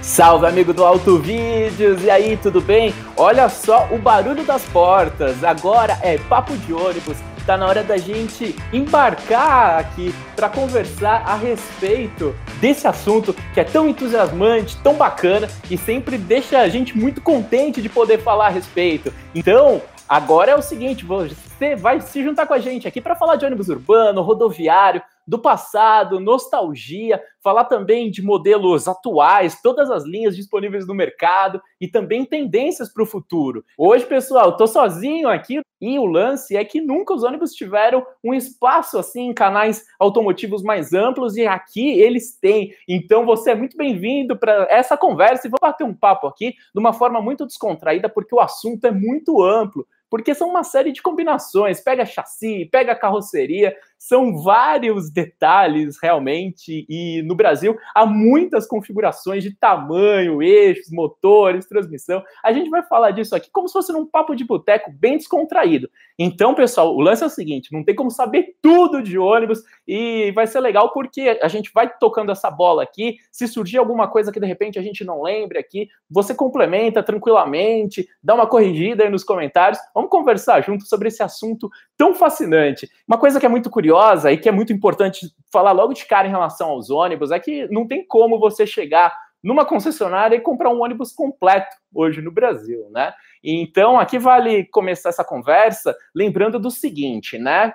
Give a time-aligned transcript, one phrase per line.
[0.00, 2.02] Salve, amigo do Auto Vídeos!
[2.02, 2.94] E aí, tudo bem?
[3.16, 5.44] Olha só o barulho das portas.
[5.44, 7.16] Agora é papo de ônibus.
[7.44, 13.64] Tá na hora da gente embarcar aqui para conversar a respeito desse assunto que é
[13.64, 18.50] tão entusiasmante, tão bacana e sempre deixa a gente muito contente de poder falar a
[18.50, 19.12] respeito.
[19.34, 23.34] Então, agora é o seguinte, você vai se juntar com a gente aqui para falar
[23.34, 30.36] de ônibus urbano, rodoviário, do passado, nostalgia, falar também de modelos atuais, todas as linhas
[30.36, 33.64] disponíveis no mercado e também tendências para o futuro.
[33.76, 38.32] Hoje, pessoal, estou sozinho aqui e o lance é que nunca os ônibus tiveram um
[38.32, 42.72] espaço assim em canais automotivos mais amplos e aqui eles têm.
[42.88, 46.80] Então você é muito bem-vindo para essa conversa e vou bater um papo aqui de
[46.80, 51.00] uma forma muito descontraída porque o assunto é muito amplo porque são uma série de
[51.00, 51.80] combinações.
[51.80, 56.84] Pega chassi, pega carroceria, são vários detalhes realmente.
[56.88, 62.20] E no Brasil há muitas configurações de tamanho, eixos, motores, transmissão.
[62.42, 65.88] A gente vai falar disso aqui como se fosse num papo de boteco bem descontraído.
[66.18, 70.32] Então, pessoal, o lance é o seguinte: não tem como saber tudo de ônibus e
[70.32, 73.18] vai ser legal porque a gente vai tocando essa bola aqui.
[73.30, 78.08] Se surgir alguma coisa que de repente a gente não lembre aqui, você complementa tranquilamente,
[78.20, 79.78] dá uma corrigida aí nos comentários.
[79.94, 82.90] Vamos conversar junto sobre esse assunto tão fascinante.
[83.06, 83.91] Uma coisa que é muito curiosa
[84.30, 87.66] e que é muito importante falar logo de cara em relação aos ônibus é que
[87.68, 92.88] não tem como você chegar numa concessionária e comprar um ônibus completo hoje no Brasil,
[92.90, 93.12] né?
[93.42, 97.74] Então, aqui vale começar essa conversa lembrando do seguinte, né?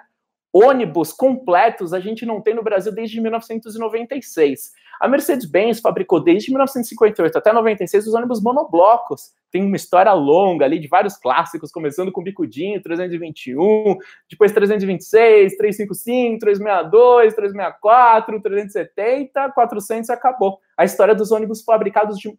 [0.58, 4.72] Ônibus completos a gente não tem no Brasil desde 1996.
[5.00, 9.31] A Mercedes-Benz fabricou desde 1958 até 96 os ônibus monoblocos.
[9.52, 13.97] Tem uma história longa ali de vários clássicos, começando com Bicudinho, 321,
[14.30, 20.59] depois 326, 355, 362, 364, 370, 400 e acabou.
[20.75, 22.35] A história dos ônibus fabricados de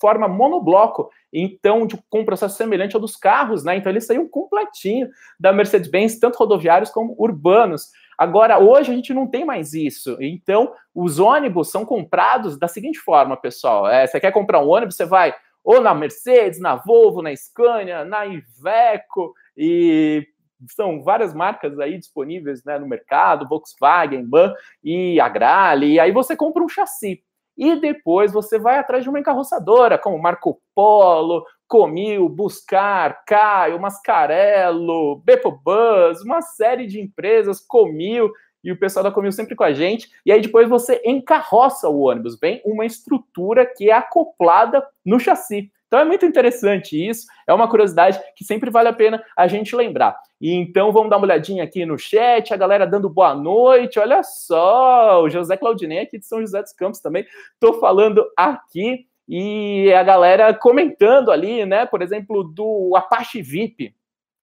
[0.00, 3.76] forma monobloco, então de, com um processo semelhante ao dos carros, né?
[3.76, 7.90] Então eles saíam completinho da Mercedes-Benz, tanto rodoviários como urbanos.
[8.18, 10.16] Agora, hoje a gente não tem mais isso.
[10.20, 13.86] Então, os ônibus são comprados da seguinte forma, pessoal.
[13.86, 15.34] É, você quer comprar um ônibus, você vai
[15.66, 20.24] ou na Mercedes, na Volvo, na Scania, na Iveco, e
[20.68, 26.36] são várias marcas aí disponíveis né, no mercado, Volkswagen, BAM e Agrale, e aí você
[26.36, 27.20] compra um chassi.
[27.56, 35.16] E depois você vai atrás de uma encarroçadora, como Marco Polo, Comil, Buscar, Caio, Mascarello,
[35.24, 38.30] Bepobus, uma série de empresas, Comil,
[38.62, 40.10] e o pessoal da Comil sempre com a gente.
[40.24, 45.70] E aí depois você encarroça o ônibus, vem uma estrutura que é acoplada no chassi.
[45.96, 49.74] Então é muito interessante isso, é uma curiosidade que sempre vale a pena a gente
[49.74, 50.14] lembrar.
[50.38, 53.98] E então vamos dar uma olhadinha aqui no chat, a galera dando boa noite.
[53.98, 57.24] Olha só, o José Claudinei aqui de São José dos Campos também.
[57.54, 61.86] Estou falando aqui e a galera comentando ali, né?
[61.86, 63.94] Por exemplo, do Apache VIP.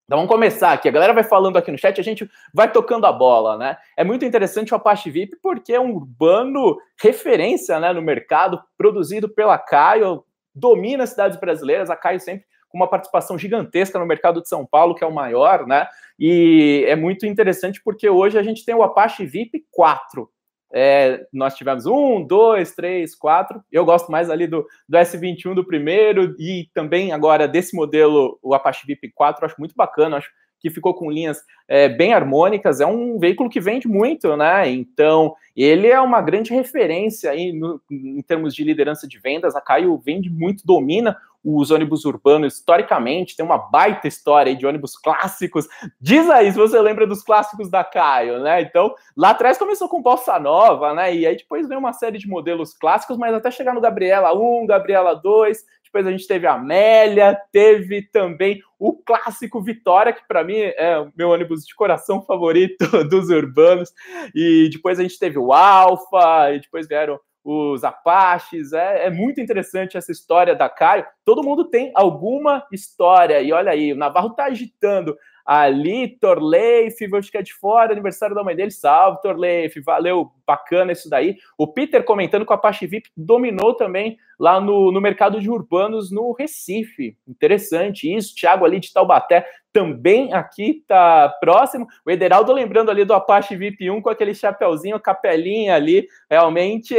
[0.05, 0.89] Então vamos começar aqui.
[0.89, 3.77] A galera vai falando aqui no chat, a gente vai tocando a bola, né?
[3.95, 9.29] É muito interessante o Apache VIP porque é um urbano referência, né, no mercado, produzido
[9.29, 11.89] pela Caio, domina as cidades brasileiras.
[11.89, 15.13] A Caio sempre com uma participação gigantesca no mercado de São Paulo, que é o
[15.13, 15.87] maior, né?
[16.19, 20.27] E é muito interessante porque hoje a gente tem o Apache VIP 4.
[20.75, 23.63] É, nós tivemos um, dois, três, quatro.
[23.71, 28.55] Eu gosto mais ali do, do S21 do primeiro e também agora desse modelo, o
[28.55, 30.31] Apache VIP 4, acho muito bacana, acho
[30.63, 32.79] que ficou com linhas é, bem harmônicas.
[32.79, 34.69] É um veículo que vende muito, né?
[34.69, 39.57] Então, ele é uma grande referência aí no, em termos de liderança de vendas.
[39.57, 44.95] A Caio vende muito, domina os ônibus urbanos historicamente, tem uma baita história de ônibus
[44.95, 45.67] clássicos.
[45.99, 48.61] Diz aí se você lembra dos clássicos da Caio, né?
[48.61, 51.13] Então, lá atrás começou com Bossa Nova, né?
[51.13, 54.65] E aí depois veio uma série de modelos clássicos, mas até chegar no Gabriela 1,
[54.65, 60.43] Gabriela 2, depois a gente teve a Amélia, teve também o clássico Vitória, que para
[60.43, 63.93] mim é o meu ônibus de coração favorito dos urbanos.
[64.33, 68.73] E depois a gente teve o Alfa, e depois vieram os Apaches.
[68.73, 71.05] É, é, muito interessante essa história da Caio.
[71.23, 73.39] Todo mundo tem alguma história.
[73.39, 78.43] E olha aí, o Navarro tá agitando ali, Torleif, vou ficar de fora, aniversário da
[78.43, 81.37] mãe dele, salve Torleif, valeu, bacana isso daí.
[81.57, 86.11] O Peter comentando que a Apache VIP dominou também lá no, no mercado de urbanos
[86.11, 92.91] no Recife, interessante isso, Thiago ali de Taubaté também aqui tá próximo, o Ederaldo lembrando
[92.91, 96.95] ali do Apache VIP 1 com aquele chapeuzinho, capelinha ali, realmente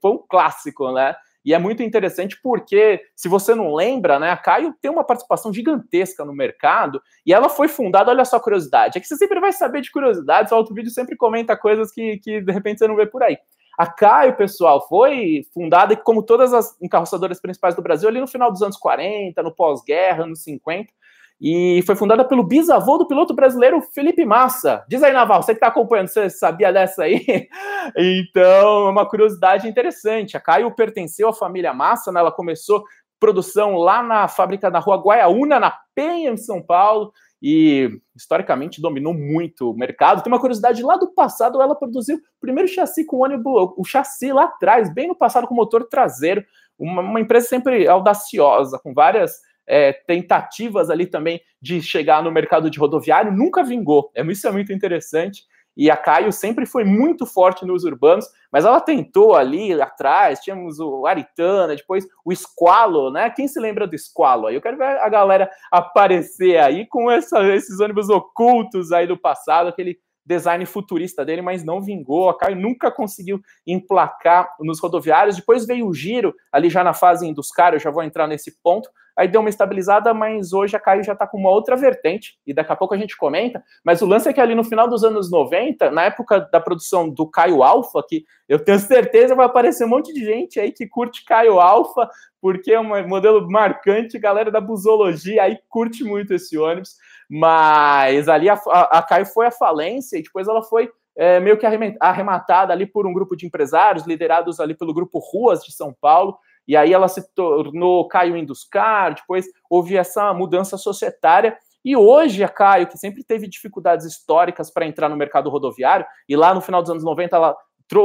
[0.00, 1.16] foi um clássico, né?
[1.48, 5.50] E é muito interessante porque, se você não lembra, né, a Caio tem uma participação
[5.50, 9.40] gigantesca no mercado e ela foi fundada, olha só a curiosidade, é que você sempre
[9.40, 12.86] vai saber de curiosidades, o Auto Vídeo sempre comenta coisas que, que de repente você
[12.86, 13.38] não vê por aí.
[13.78, 18.52] A Caio, pessoal, foi fundada, como todas as encarroçadoras principais do Brasil, ali no final
[18.52, 20.92] dos anos 40, no pós-guerra, anos 50,
[21.40, 24.84] e foi fundada pelo bisavô do piloto brasileiro Felipe Massa.
[24.88, 27.24] Diz aí, Naval, você que está acompanhando, você sabia dessa aí?
[27.96, 30.36] então, é uma curiosidade interessante.
[30.36, 32.18] A Caio pertenceu à família Massa, né?
[32.18, 32.84] ela começou
[33.20, 39.14] produção lá na fábrica da rua Guaiaúna, na Penha, em São Paulo, e historicamente dominou
[39.14, 40.22] muito o mercado.
[40.22, 44.32] Tem uma curiosidade, lá do passado ela produziu o primeiro chassi com ônibus, o chassi
[44.32, 46.44] lá atrás, bem no passado com motor traseiro,
[46.76, 52.70] uma, uma empresa sempre audaciosa, com várias é, tentativas ali também de chegar no mercado
[52.70, 54.10] de rodoviário, nunca vingou.
[54.14, 55.44] É, isso é muito interessante.
[55.76, 60.80] E a Caio sempre foi muito forte nos urbanos, mas ela tentou ali atrás, tínhamos
[60.80, 63.30] o Aritana, depois o Squalo, né?
[63.30, 64.48] Quem se lembra do Squalo?
[64.48, 69.16] Aí eu quero ver a galera aparecer aí com essa, esses ônibus ocultos aí do
[69.16, 72.28] passado, aquele design futurista dele, mas não vingou.
[72.28, 75.36] A Caio nunca conseguiu emplacar nos rodoviários.
[75.36, 78.90] Depois veio o giro, ali já na fase dos caras, já vou entrar nesse ponto
[79.18, 82.54] aí deu uma estabilizada, mas hoje a Caio já está com uma outra vertente, e
[82.54, 83.60] daqui a pouco a gente comenta.
[83.84, 87.10] Mas o lance é que ali no final dos anos 90, na época da produção
[87.10, 90.86] do Caio Alpha, que eu tenho certeza vai aparecer um monte de gente aí que
[90.86, 92.08] curte Caio Alpha,
[92.40, 96.94] porque é um modelo marcante, galera da busologia aí curte muito esse ônibus,
[97.28, 101.58] mas ali a, a, a Caio foi a falência e depois ela foi é, meio
[101.58, 101.66] que
[102.00, 106.38] arrematada ali por um grupo de empresários, liderados ali pelo grupo Ruas de São Paulo,
[106.66, 112.48] e aí ela se tornou Caio Induscar, depois houve essa mudança societária, e hoje a
[112.48, 116.82] Caio, que sempre teve dificuldades históricas para entrar no mercado rodoviário, e lá no final
[116.82, 117.56] dos anos 90 ela,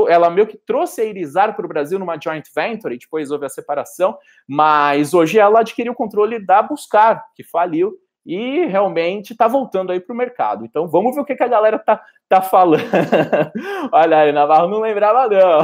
[0.09, 3.49] ela meio que trouxe a Irizar para o Brasil numa joint venture, depois houve a
[3.49, 4.17] separação,
[4.47, 9.99] mas hoje ela adquiriu o controle da Buscar, que faliu, e realmente está voltando aí
[9.99, 10.65] para o mercado.
[10.65, 12.83] Então vamos ver o que, que a galera tá, tá falando.
[13.91, 15.61] olha aí, Navarro não lembrava não.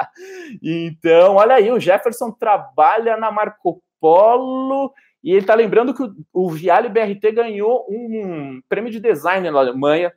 [0.62, 6.12] então, olha aí, o Jefferson trabalha na Marco Polo e ele está lembrando que o,
[6.32, 10.12] o Viale BRT ganhou um prêmio de design na Alemanha.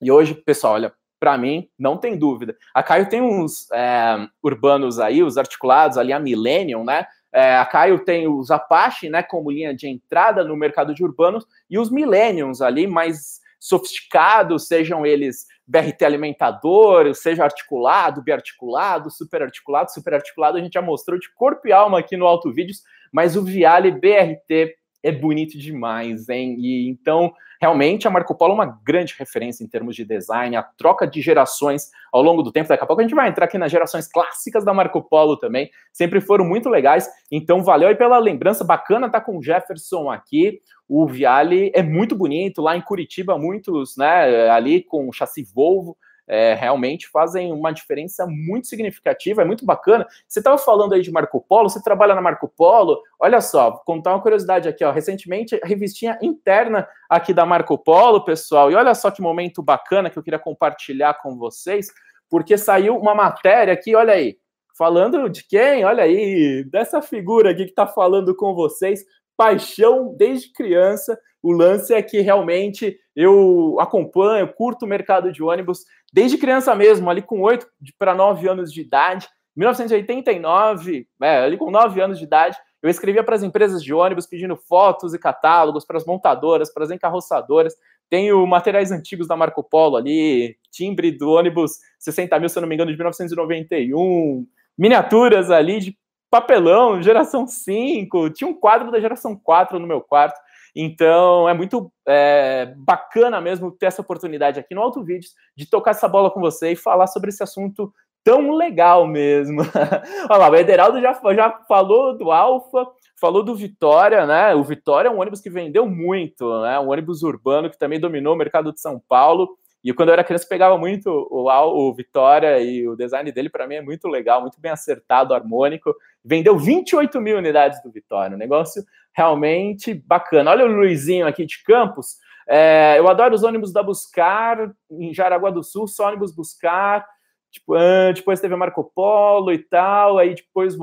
[0.00, 2.56] E hoje, pessoal, olha, para mim, não tem dúvida.
[2.72, 7.06] A Caio tem uns é, urbanos aí, os articulados ali, a Millennium, né?
[7.32, 11.46] É, a Caio tem os Apache, né, como linha de entrada no mercado de urbanos,
[11.68, 20.56] e os Millenniums ali, mais sofisticados, sejam eles BRT alimentador, seja articulado, biarticulado, superarticulado, superarticulado,
[20.56, 22.82] a gente já mostrou de corpo e alma aqui no Auto Vídeos,
[23.12, 24.76] mas o Viale BRT
[25.06, 26.56] é bonito demais, hein?
[26.58, 30.62] E então, realmente, a Marco Polo é uma grande referência em termos de design, a
[30.62, 32.68] troca de gerações ao longo do tempo.
[32.68, 35.70] Daqui a pouco a gente vai entrar aqui nas gerações clássicas da Marco Polo também,
[35.92, 37.08] sempre foram muito legais.
[37.30, 40.60] Então, valeu aí pela lembrança, bacana tá com o Jefferson aqui.
[40.88, 45.96] O Viale é muito bonito, lá em Curitiba, muitos, né, ali com chassi Volvo
[46.28, 50.06] é, realmente fazem uma diferença muito significativa, é muito bacana.
[50.26, 54.14] Você estava falando aí de Marco Polo, você trabalha na Marco Polo, olha só, contar
[54.14, 54.90] uma curiosidade aqui, ó.
[54.90, 60.10] Recentemente, a revistinha interna aqui da Marco Polo, pessoal, e olha só que momento bacana
[60.10, 61.88] que eu queria compartilhar com vocês,
[62.28, 64.36] porque saiu uma matéria aqui, olha aí,
[64.76, 65.84] falando de quem?
[65.84, 69.04] Olha aí, dessa figura aqui que está falando com vocês,
[69.36, 71.18] paixão desde criança.
[71.42, 77.08] O lance é que realmente eu acompanho, curto o mercado de ônibus desde criança mesmo,
[77.08, 77.66] ali com 8
[77.98, 79.26] para 9 anos de idade.
[79.56, 84.26] 1989, é, ali com 9 anos de idade, eu escrevia para as empresas de ônibus
[84.26, 87.74] pedindo fotos e catálogos para as montadoras, para as encarroçadoras.
[88.10, 92.74] Tenho materiais antigos da Marco Polo ali, timbre do ônibus 60 mil, se não me
[92.74, 94.46] engano, de 1991,
[94.78, 95.98] miniaturas ali de
[96.30, 100.38] papelão, geração 5, tinha um quadro da geração 4 no meu quarto.
[100.76, 105.92] Então é muito é, bacana mesmo ter essa oportunidade aqui no Auto Vídeos de tocar
[105.92, 107.90] essa bola com você e falar sobre esse assunto
[108.22, 109.62] tão legal mesmo.
[110.28, 112.86] Olha lá, o Ederaldo já, já falou do Alfa,
[113.18, 114.54] falou do Vitória, né?
[114.54, 116.78] O Vitória é um ônibus que vendeu muito, né?
[116.78, 119.56] Um ônibus urbano que também dominou o mercado de São Paulo.
[119.86, 123.68] E quando eu era criança, pegava muito o, o Vitória e o design dele, para
[123.68, 125.94] mim, é muito legal, muito bem acertado, harmônico.
[126.24, 128.82] Vendeu 28 mil unidades do Vitória, um negócio
[129.16, 130.50] realmente bacana.
[130.50, 132.16] Olha o Luizinho aqui de Campos.
[132.48, 137.06] É, eu adoro os ônibus da Buscar, em Jaraguá do Sul, só ônibus Buscar.
[137.52, 137.76] Tipo,
[138.12, 140.76] depois teve a Marco Polo e tal, aí depois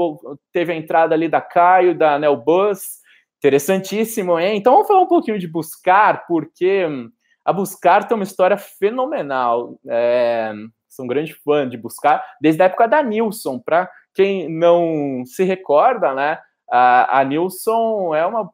[0.54, 3.02] teve a entrada ali da Caio, da Nelbus.
[3.38, 4.56] Interessantíssimo, hein?
[4.56, 7.12] Então vamos falar um pouquinho de Buscar, porque hum,
[7.46, 9.80] a Buscar tem uma história fenomenal.
[9.88, 10.54] É,
[10.88, 13.60] sou um grande fã de Buscar, desde a época da Nilson.
[13.60, 16.40] Para quem não se recorda, né?
[16.72, 18.50] A, a Nilson é uma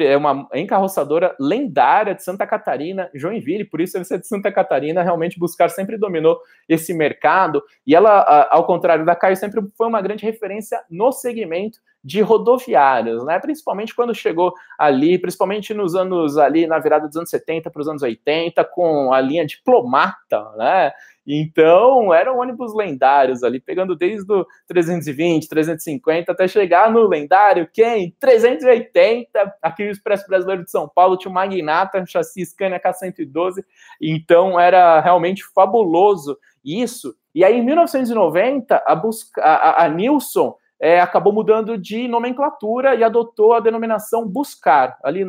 [0.00, 5.04] é uma encarroçadora lendária de Santa Catarina, Joinville, por isso ele ser de Santa Catarina,
[5.04, 10.02] realmente Buscar sempre dominou esse mercado, e ela, ao contrário da Caio, sempre foi uma
[10.02, 13.38] grande referência no segmento de rodoviários, né?
[13.38, 17.88] Principalmente quando chegou ali, principalmente nos anos ali, na virada dos anos 70 para os
[17.88, 20.92] anos 80, com a linha diplomata, né?
[21.30, 28.16] Então, eram ônibus lendários ali, pegando desde o 320, 350 até chegar no lendário, quem?
[28.18, 33.62] 380, aqui o Expresso Brasileiro de São Paulo tinha o Magnata, um chassi Scania K112,
[34.00, 37.14] então era realmente fabuloso isso.
[37.34, 43.02] E aí, em 1990, a, busca, a, a Nilson é, acabou mudando de nomenclatura e
[43.02, 44.98] adotou a denominação Buscar.
[45.02, 45.24] Ali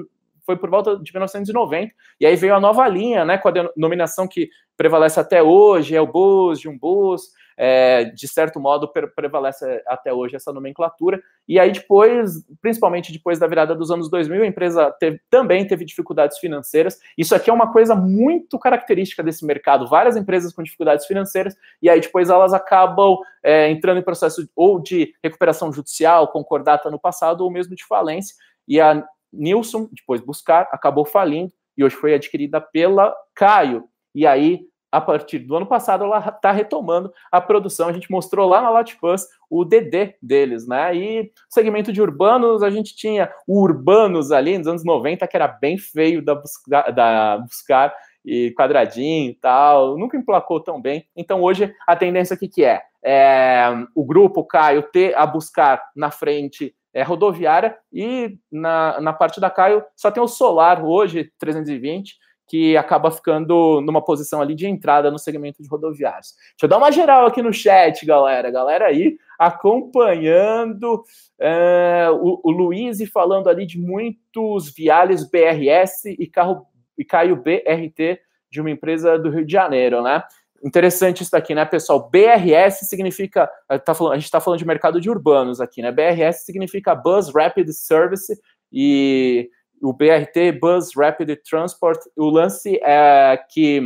[0.46, 4.27] foi por volta de 1990, e aí veio a nova linha, né, com a denominação
[4.27, 7.29] que prevalece até hoje, é o Bus, de um Bus,
[7.62, 13.46] é, de certo modo prevalece até hoje essa nomenclatura, e aí depois, principalmente depois da
[13.48, 17.74] virada dos anos 2000, a empresa teve, também teve dificuldades financeiras, isso aqui é uma
[17.74, 23.18] coisa muito característica desse mercado, várias empresas com dificuldades financeiras, e aí depois elas acabam
[23.44, 28.36] é, entrando em processo ou de recuperação judicial, concordata no passado, ou mesmo de falência,
[28.66, 33.86] e a Nilson, depois buscar, acabou falindo e hoje foi adquirida pela Caio.
[34.13, 37.88] E aí, a partir do ano passado, ela está retomando a produção.
[37.88, 40.96] A gente mostrou lá na Latipus o DD deles, né?
[40.96, 45.48] E segmento de urbanos, a gente tinha o Urbanos ali nos anos 90, que era
[45.48, 47.93] bem feio da, busca, da Buscar
[48.25, 51.05] e quadradinho e tal, nunca emplacou tão bem.
[51.15, 53.63] Então hoje a tendência aqui que é, é
[53.96, 59.50] o grupo Caio ter a buscar na frente é rodoviária e na, na parte da
[59.50, 62.17] Caio só tem o Solar hoje 320
[62.50, 66.34] que acaba ficando numa posição ali de entrada no segmento de rodoviários.
[66.51, 68.50] Deixa eu dar uma geral aqui no chat, galera.
[68.50, 71.03] Galera aí acompanhando
[71.39, 76.65] é, o, o Luiz falando ali de muitos Viales BRS e carro
[76.98, 78.20] e Caio BRT
[78.51, 80.24] de uma empresa do Rio de Janeiro, né?
[80.62, 82.10] Interessante isso daqui, né, pessoal?
[82.10, 83.50] BRS significa.
[83.86, 85.91] Tá falando, a gente está falando de mercado de urbanos aqui, né?
[85.91, 88.38] BRS significa Bus Rapid Service
[88.74, 89.50] e
[89.81, 92.00] o BRT, Bus Rapid Transport.
[92.15, 93.81] O lance é que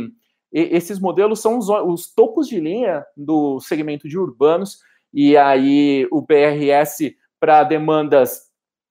[0.52, 4.78] esses modelos são os, os topos de linha do segmento de urbanos,
[5.12, 8.44] e aí o BRS para demandas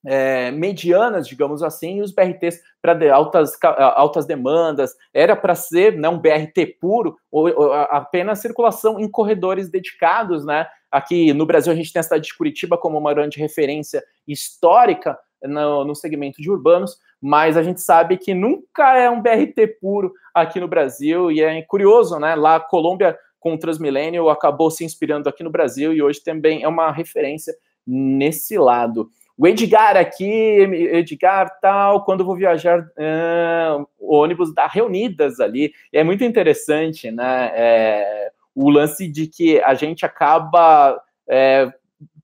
[0.06, 3.58] é, medianas, digamos assim, e os BRTs para altas,
[3.96, 9.70] altas demandas, era para ser né, um BRT puro, ou, ou, apenas circulação em corredores
[9.70, 10.68] dedicados, né?
[10.92, 15.18] Aqui no Brasil a gente tem a cidade de Curitiba como uma grande referência histórica
[15.44, 20.14] no, no segmento de urbanos, mas a gente sabe que nunca é um BRT puro
[20.34, 22.36] aqui no Brasil, e é curioso, né?
[22.36, 26.64] Lá a Colômbia com o Transmillennial acabou se inspirando aqui no Brasil e hoje também
[26.64, 27.54] é uma referência
[27.86, 29.10] nesse lado.
[29.38, 35.74] O Edgar aqui, Edgar tal, quando vou viajar, uh, o ônibus dá reunidas ali.
[35.92, 37.52] É muito interessante, né?
[37.56, 41.72] É, o lance de que a gente acaba é,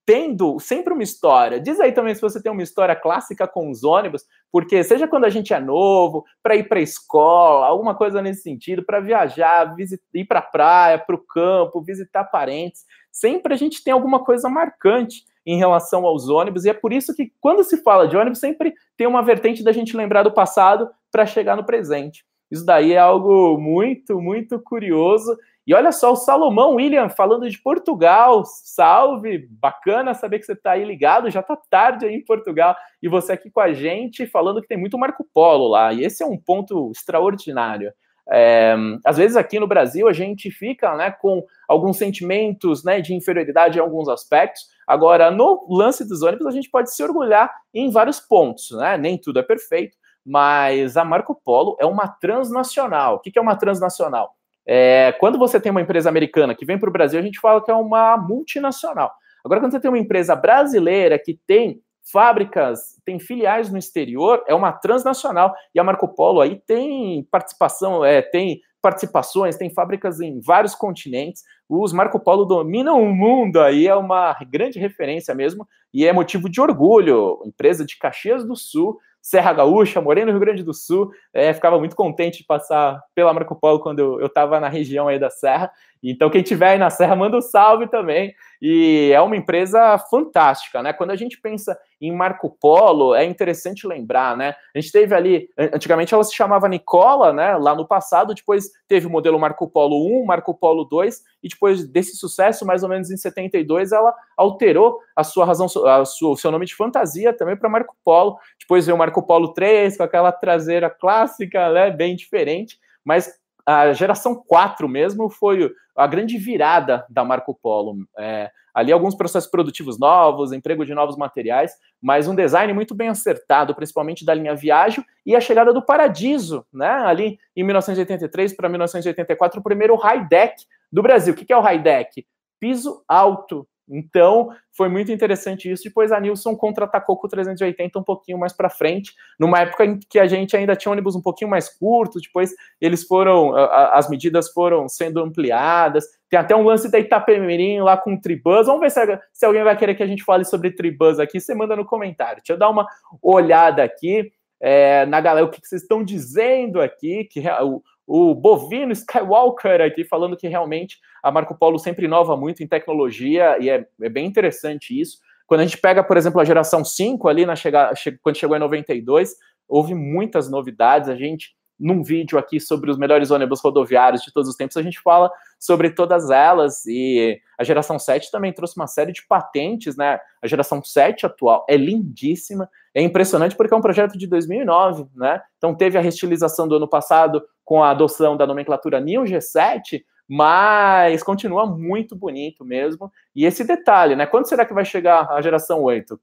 [0.09, 1.59] tendo sempre uma história.
[1.59, 5.25] Diz aí também se você tem uma história clássica com os ônibus, porque seja quando
[5.25, 9.75] a gente é novo, para ir para a escola, alguma coisa nesse sentido, para viajar,
[9.75, 14.25] visitar, ir para a praia, para o campo, visitar parentes, sempre a gente tem alguma
[14.25, 18.17] coisa marcante em relação aos ônibus, e é por isso que quando se fala de
[18.17, 22.25] ônibus, sempre tem uma vertente da gente lembrar do passado para chegar no presente.
[22.49, 25.37] Isso daí é algo muito, muito curioso.
[25.67, 28.43] E olha só, o Salomão William falando de Portugal.
[28.45, 29.47] Salve!
[29.51, 31.29] Bacana saber que você está aí ligado.
[31.29, 32.75] Já está tarde aí em Portugal.
[33.01, 35.93] E você aqui com a gente falando que tem muito Marco Polo lá.
[35.93, 37.93] E esse é um ponto extraordinário.
[38.31, 43.13] É, às vezes aqui no Brasil a gente fica né, com alguns sentimentos né, de
[43.13, 44.67] inferioridade em alguns aspectos.
[44.87, 48.97] Agora, no lance dos ônibus, a gente pode se orgulhar em vários pontos, né?
[48.97, 53.15] Nem tudo é perfeito, mas a Marco Polo é uma transnacional.
[53.15, 54.35] O que é uma transnacional?
[54.71, 57.59] É, quando você tem uma empresa americana que vem para o Brasil, a gente fala
[57.59, 59.11] que é uma multinacional.
[59.43, 64.53] Agora, quando você tem uma empresa brasileira que tem fábricas, tem filiais no exterior, é
[64.53, 65.55] uma transnacional.
[65.73, 71.41] E a Marco Polo aí tem participação, é, tem participações, tem fábricas em vários continentes.
[71.67, 76.47] Os Marco Polo dominam o mundo aí, é uma grande referência mesmo, e é motivo
[76.47, 77.41] de orgulho.
[77.43, 81.77] Empresa de Caxias do Sul, Serra Gaúcha, morei no Rio Grande do Sul, é, ficava
[81.77, 85.71] muito contente de passar pela Marco Polo quando eu estava na região aí da Serra.
[86.01, 88.33] Então, quem tiver aí na Serra, manda um salve também.
[88.61, 90.91] E é uma empresa fantástica, né?
[90.91, 94.53] Quando a gente pensa em Marco Polo, é interessante lembrar, né?
[94.75, 97.55] A gente teve ali, antigamente ela se chamava Nicola, né?
[97.55, 101.87] Lá no passado, depois teve o modelo Marco Polo 1, Marco Polo 2, e depois
[101.87, 106.37] desse sucesso, mais ou menos em 72, ela alterou a sua razão, a sua, o
[106.37, 108.37] seu nome de fantasia também para Marco Polo.
[108.59, 113.93] Depois veio o Marco Polo 3, com aquela traseira clássica, né, bem diferente, mas a
[113.93, 117.97] geração 4 mesmo foi a grande virada da Marco Polo.
[118.17, 123.09] É, ali alguns processos produtivos novos, emprego de novos materiais, mas um design muito bem
[123.09, 126.89] acertado, principalmente da linha Viagem e a chegada do Paradiso, né?
[126.89, 130.55] Ali em 1983 para 1984, o primeiro high deck
[130.91, 131.33] do Brasil.
[131.33, 132.25] O que é o high deck?
[132.59, 135.83] Piso alto, então, foi muito interessante isso.
[135.83, 139.99] Depois a Nilson contra-atacou com o 380 um pouquinho mais para frente, numa época em
[139.99, 142.21] que a gente ainda tinha ônibus um pouquinho mais curtos.
[142.21, 146.05] Depois eles foram, as medidas foram sendo ampliadas.
[146.29, 148.67] Tem até um lance da Itapemirim lá com Tribus.
[148.67, 151.39] Vamos ver se, se alguém vai querer que a gente fale sobre Tribus aqui.
[151.39, 152.37] Você manda no comentário.
[152.37, 152.87] Deixa eu dar uma
[153.21, 154.31] olhada aqui.
[154.61, 157.81] É, na galera, o que, que vocês estão dizendo aqui, que o,
[158.11, 163.55] o Bovino Skywalker aqui falando que realmente a Marco Polo sempre inova muito em tecnologia
[163.59, 165.19] e é, é bem interessante isso.
[165.45, 167.91] Quando a gente pega, por exemplo, a geração 5 ali, na chega,
[168.23, 169.35] quando chegou em 92,
[169.67, 171.07] houve muitas novidades.
[171.07, 174.81] A gente, num vídeo aqui sobre os melhores ônibus rodoviários de todos os tempos, a
[174.81, 176.85] gente fala sobre todas elas.
[176.85, 180.19] E a geração 7 também trouxe uma série de patentes, né?
[180.41, 182.69] A geração 7 atual é lindíssima.
[182.93, 185.41] É impressionante porque é um projeto de 2009, né?
[185.57, 191.23] Então teve a restilização do ano passado com a adoção da nomenclatura Neo G7, mas
[191.23, 193.11] continua muito bonito mesmo.
[193.35, 194.25] E esse detalhe, né?
[194.25, 196.13] Quando será que vai chegar a geração 8?
[196.13, 196.19] O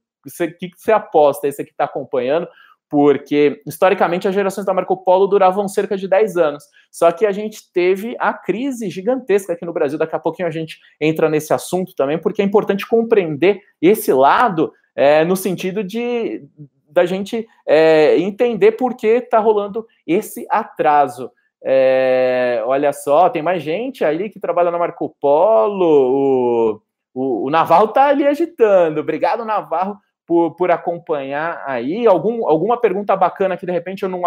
[0.58, 2.48] que você aposta, esse que está acompanhando?
[2.88, 6.64] Porque, historicamente, as gerações da Marco Polo duravam cerca de 10 anos.
[6.90, 9.98] Só que a gente teve a crise gigantesca aqui no Brasil.
[9.98, 14.72] Daqui a pouquinho a gente entra nesse assunto também, porque é importante compreender esse lado
[14.94, 16.42] é, no sentido de
[16.88, 21.30] da gente é, entender por que está rolando esse atraso.
[21.62, 25.84] É, olha só, tem mais gente ali que trabalha na Marco Polo.
[25.84, 26.80] O,
[27.12, 29.00] o, o Navarro está ali agitando.
[29.00, 32.06] Obrigado, Navarro, por, por acompanhar aí.
[32.06, 34.22] Algum, alguma pergunta bacana que de repente eu não,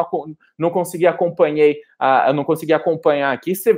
[0.58, 3.54] não consegui acompanhei, uh, não consegui acompanhar aqui.
[3.54, 3.78] Você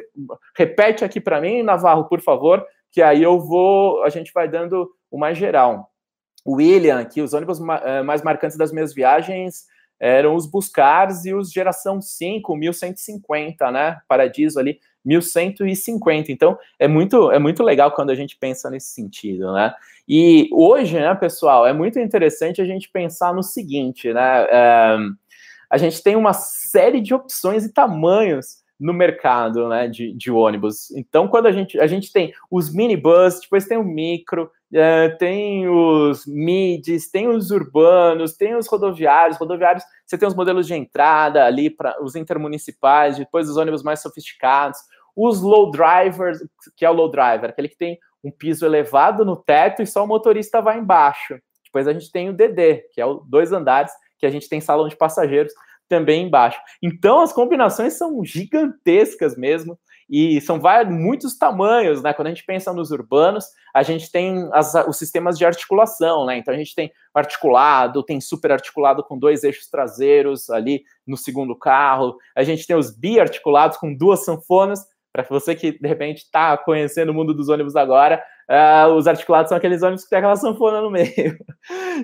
[0.55, 4.89] repete aqui para mim, Navarro, por favor, que aí eu vou, a gente vai dando
[5.11, 5.89] uma geral.
[6.47, 9.65] William, que os ônibus eh, mais marcantes das minhas viagens
[9.99, 13.99] eram os Buscars e os Geração 5, 1150, né?
[14.07, 16.31] Paradiso ali, 1150.
[16.31, 19.73] Então, é muito, é muito legal quando a gente pensa nesse sentido, né?
[20.07, 24.47] E hoje, né, pessoal, é muito interessante a gente pensar no seguinte, né?
[24.49, 24.97] É,
[25.69, 30.89] a gente tem uma série de opções e tamanhos no mercado né, de, de ônibus.
[30.91, 35.69] Então, quando a gente, a gente tem os minibus, depois tem o micro, é, tem
[35.69, 39.37] os mids, tem os urbanos, tem os rodoviários.
[39.37, 44.01] Rodoviários, você tem os modelos de entrada ali para os intermunicipais, depois os ônibus mais
[44.01, 44.79] sofisticados,
[45.15, 46.39] os low drivers,
[46.75, 50.03] que é o low driver, aquele que tem um piso elevado no teto e só
[50.03, 51.39] o motorista vai embaixo.
[51.65, 54.61] Depois a gente tem o DD, que é o dois andares, que a gente tem
[54.61, 55.53] salão de passageiros
[55.91, 56.57] também embaixo.
[56.81, 59.77] Então as combinações são gigantescas mesmo
[60.09, 62.13] e são vários, muitos tamanhos, né?
[62.13, 66.37] Quando a gente pensa nos urbanos, a gente tem as, os sistemas de articulação, né?
[66.37, 71.57] Então a gente tem articulado, tem super articulado com dois eixos traseiros ali no segundo
[71.57, 74.85] carro, a gente tem os biarticulados com duas sanfonas.
[75.13, 79.49] Para você que de repente está conhecendo o mundo dos ônibus agora, uh, os articulados
[79.49, 81.37] são aqueles ônibus que tem aquela sanfona no meio.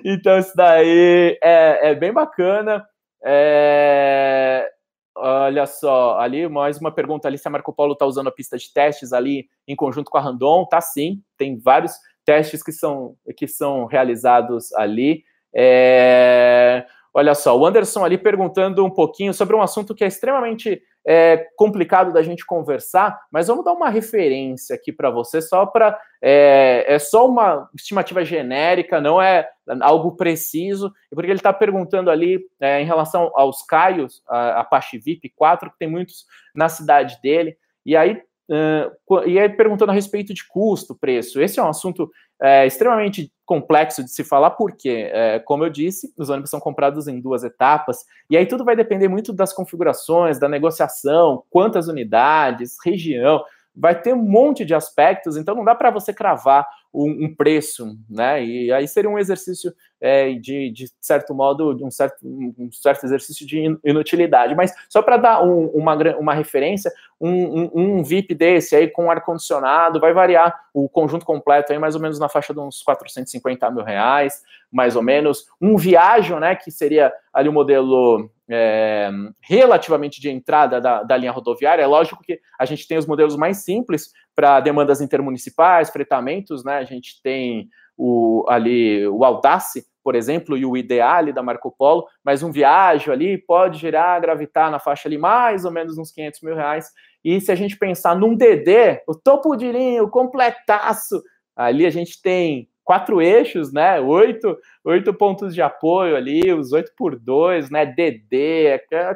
[0.04, 2.84] então, isso daí é, é bem bacana.
[3.24, 4.68] É...
[5.16, 8.56] Olha só, ali mais uma pergunta ali se a Marco Polo está usando a pista
[8.56, 11.94] de testes ali em conjunto com a Randon, tá sim, tem vários
[12.24, 15.24] testes que são, que são realizados ali.
[15.52, 16.86] É...
[17.12, 21.48] Olha só, o Anderson ali perguntando um pouquinho sobre um assunto que é extremamente é,
[21.56, 25.98] complicado da gente conversar, mas vamos dar uma referência aqui para você, só para.
[26.20, 29.48] É, é, só uma estimativa genérica, não é
[29.80, 35.30] algo preciso, porque ele está perguntando ali é, em relação aos caios, a Apache VIP
[35.34, 40.32] 4, que tem muitos na cidade dele, e aí Uh, e aí perguntando a respeito
[40.32, 41.38] de custo, preço.
[41.38, 46.12] Esse é um assunto é, extremamente complexo de se falar, porque, é, como eu disse,
[46.18, 50.38] os ônibus são comprados em duas etapas, e aí tudo vai depender muito das configurações,
[50.38, 53.42] da negociação, quantas unidades, região
[53.78, 57.96] vai ter um monte de aspectos, então não dá para você cravar um, um, preço,
[58.10, 58.44] né?
[58.44, 63.46] E aí seria um exercício é, de, de certo modo, um certo, um certo exercício
[63.46, 64.54] de inutilidade.
[64.54, 70.00] Mas só para dar um, uma, uma referência, um, um, VIP desse aí com ar-condicionado
[70.00, 73.84] vai variar o conjunto completo aí mais ou menos na faixa de uns 450 mil
[73.84, 75.46] reais, mais ou menos.
[75.60, 76.56] Um Viaggio, né?
[76.56, 81.82] Que seria ali o modelo é, relativamente de entrada da, da, linha rodoviária.
[81.82, 86.78] É lógico que a gente tem os modelos mais simples para demandas intermunicipais, fretamentos, né?
[86.78, 92.06] A gente tem o, ali o Audace, por exemplo, e o Ideale da Marco Polo,
[92.24, 96.40] mas um viagem ali pode girar, gravitar na faixa ali mais ou menos uns 500
[96.40, 96.90] mil reais.
[97.22, 101.22] E se a gente pensar num DD, o topo de linha, o completaço,
[101.54, 104.00] ali a gente tem quatro eixos, né?
[104.00, 107.84] Oito, oito pontos de apoio ali, os oito por dois, né?
[107.84, 109.14] DD, é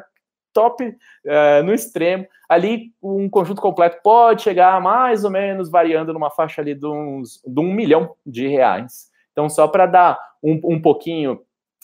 [0.53, 2.27] top é, no extremo.
[2.47, 7.41] Ali, um conjunto completo pode chegar mais ou menos variando numa faixa ali de, uns,
[7.43, 9.09] de um milhão de reais.
[9.31, 11.41] Então, só para dar um, um pouquinho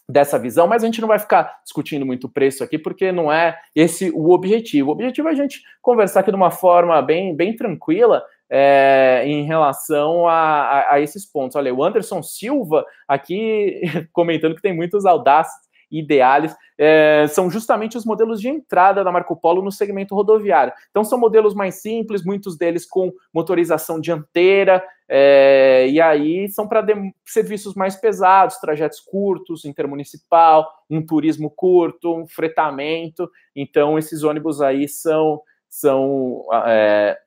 [0.07, 3.57] dessa visão, mas a gente não vai ficar discutindo muito preço aqui, porque não é
[3.75, 4.89] esse o objetivo.
[4.89, 9.43] O objetivo é a gente conversar aqui de uma forma bem, bem tranquila é, em
[9.43, 11.55] relação a, a, a, esses pontos.
[11.55, 13.81] Olha, o Anderson Silva aqui
[14.11, 19.35] comentando que tem muitos audaces ideais, é, são justamente os modelos de entrada da Marco
[19.35, 20.73] Polo no segmento rodoviário.
[20.89, 26.85] Então, são modelos mais simples, muitos deles com motorização dianteira, é, e aí são para
[27.25, 33.29] serviços mais pesados, trajetos curtos, intermunicipal, um turismo curto, um fretamento.
[33.55, 37.17] Então, esses ônibus aí são, são é,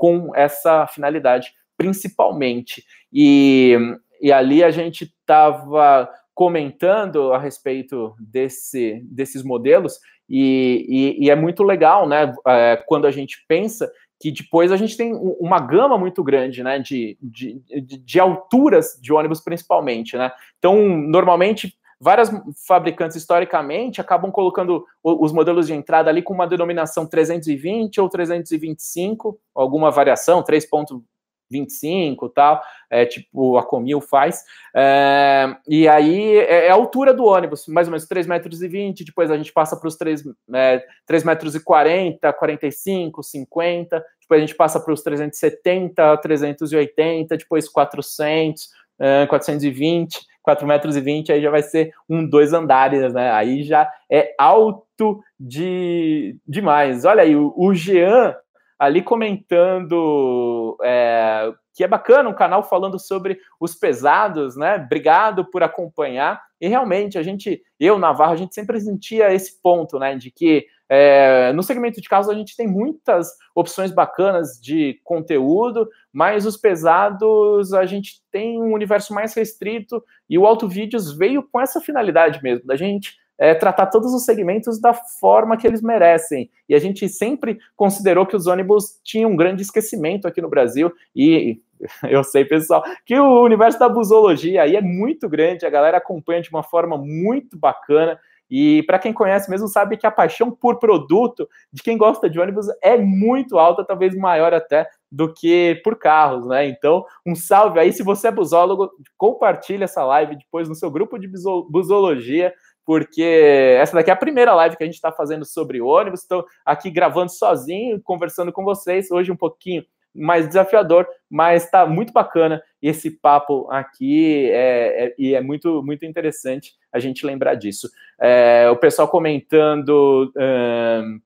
[0.00, 2.82] com essa finalidade, principalmente.
[3.12, 3.76] E,
[4.18, 11.36] e ali a gente estava comentando a respeito desse, desses modelos, e, e, e, é
[11.36, 12.32] muito legal, né?
[12.46, 16.78] É, quando a gente pensa que depois a gente tem uma gama muito grande, né?
[16.78, 20.32] De, de, de alturas de ônibus, principalmente, né?
[20.58, 22.30] Então, normalmente, várias
[22.66, 29.38] fabricantes historicamente acabam colocando os modelos de entrada ali com uma denominação 320 ou 325,
[29.54, 31.02] alguma variação, 3.25
[31.50, 34.44] 25 tal, é, tipo a Comil faz.
[34.74, 39.04] É, e aí é, é, a altura do ônibus, mais ou menos 3 metros 20,
[39.04, 40.22] depois a gente passa para os 3,
[40.54, 47.36] é, 3 metros e 40, 45, 50, depois a gente passa para os 370, 380,
[47.36, 48.68] depois 400,
[49.00, 53.30] é, 420, 4 metros e 20, aí já vai ser um, dois andares, né?
[53.32, 57.04] Aí já é alto de demais.
[57.04, 58.34] Olha aí, o, o Jean
[58.78, 64.76] ali comentando é, que é bacana um canal falando sobre os pesados, né?
[64.76, 66.42] Obrigado por acompanhar.
[66.60, 70.16] E realmente, a gente, eu, Navarro, a gente sempre sentia esse ponto, né?
[70.16, 75.88] De que é, no segmento de carros a gente tem muitas opções bacanas de conteúdo,
[76.12, 81.44] mas os pesados a gente tem um universo mais restrito e o Auto Vídeos veio
[81.44, 85.80] com essa finalidade mesmo, da gente é, tratar todos os segmentos da forma que eles
[85.80, 86.50] merecem.
[86.68, 90.92] E a gente sempre considerou que os ônibus tinham um grande esquecimento aqui no Brasil.
[91.16, 91.62] E
[92.10, 96.42] eu sei, pessoal, que o universo da busologia aí é muito grande, a galera acompanha
[96.42, 98.20] de uma forma muito bacana.
[98.50, 102.40] E para quem conhece mesmo sabe que a paixão por produto de quem gosta de
[102.40, 106.66] ônibus é muito alta, talvez maior até do que por carros, né?
[106.66, 107.92] Então, um salve aí.
[107.92, 111.28] Se você é busólogo, compartilhe essa live depois no seu grupo de
[111.70, 112.52] busologia
[112.84, 116.22] porque essa daqui é a primeira live que a gente está fazendo sobre ônibus.
[116.22, 119.12] Estou aqui gravando sozinho, conversando com vocês.
[119.12, 125.34] Hoje um pouquinho mais desafiador, mas está muito bacana esse papo aqui é, é, e
[125.34, 127.88] é muito, muito interessante a gente lembrar disso.
[128.20, 131.20] É, o pessoal comentando um,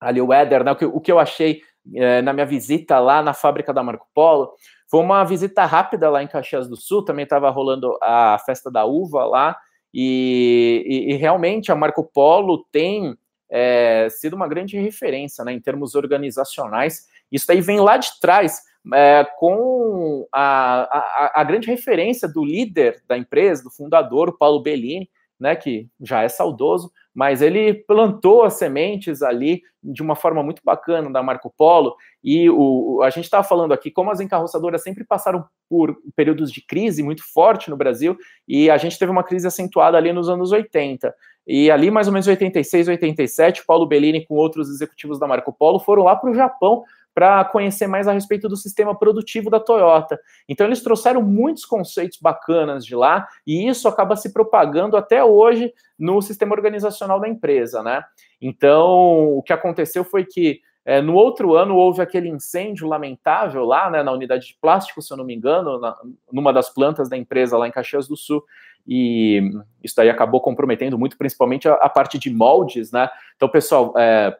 [0.00, 1.62] ali o Éder, né, o, que, o que eu achei
[1.94, 4.52] é, na minha visita lá na fábrica da Marco Polo
[4.90, 8.84] foi uma visita rápida lá em Caxias do Sul, também estava rolando a festa da
[8.86, 9.56] uva lá,
[9.92, 13.16] e, e, e realmente a Marco Polo tem
[13.50, 17.06] é, sido uma grande referência né, em termos organizacionais.
[17.30, 18.62] Isso aí vem lá de trás,
[18.94, 24.62] é, com a, a, a, grande referência do líder da empresa, do fundador, o Paulo
[24.62, 30.42] Bellini, né, que já é saudoso, mas ele plantou as sementes ali de uma forma
[30.42, 31.96] muito bacana da Marco Polo.
[32.22, 36.60] E o, a gente estava falando aqui como as encarroçadoras sempre passaram por períodos de
[36.60, 40.52] crise muito forte no Brasil, e a gente teve uma crise acentuada ali nos anos
[40.52, 41.14] 80.
[41.46, 45.80] E ali, mais ou menos 86, 87, Paulo Bellini com outros executivos da Marco Polo
[45.80, 50.18] foram lá para o Japão para conhecer mais a respeito do sistema produtivo da Toyota.
[50.48, 55.72] Então, eles trouxeram muitos conceitos bacanas de lá, e isso acaba se propagando até hoje
[55.98, 58.04] no sistema organizacional da empresa, né?
[58.40, 63.90] Então, o que aconteceu foi que é, no outro ano houve aquele incêndio lamentável lá,
[63.90, 65.94] né, na unidade de plástico, se eu não me engano, na,
[66.32, 68.42] numa das plantas da empresa lá em Caxias do Sul,
[68.86, 69.42] e
[69.84, 73.10] isso aí acabou comprometendo muito, principalmente a, a parte de moldes, né?
[73.36, 74.34] Então, pessoal, é,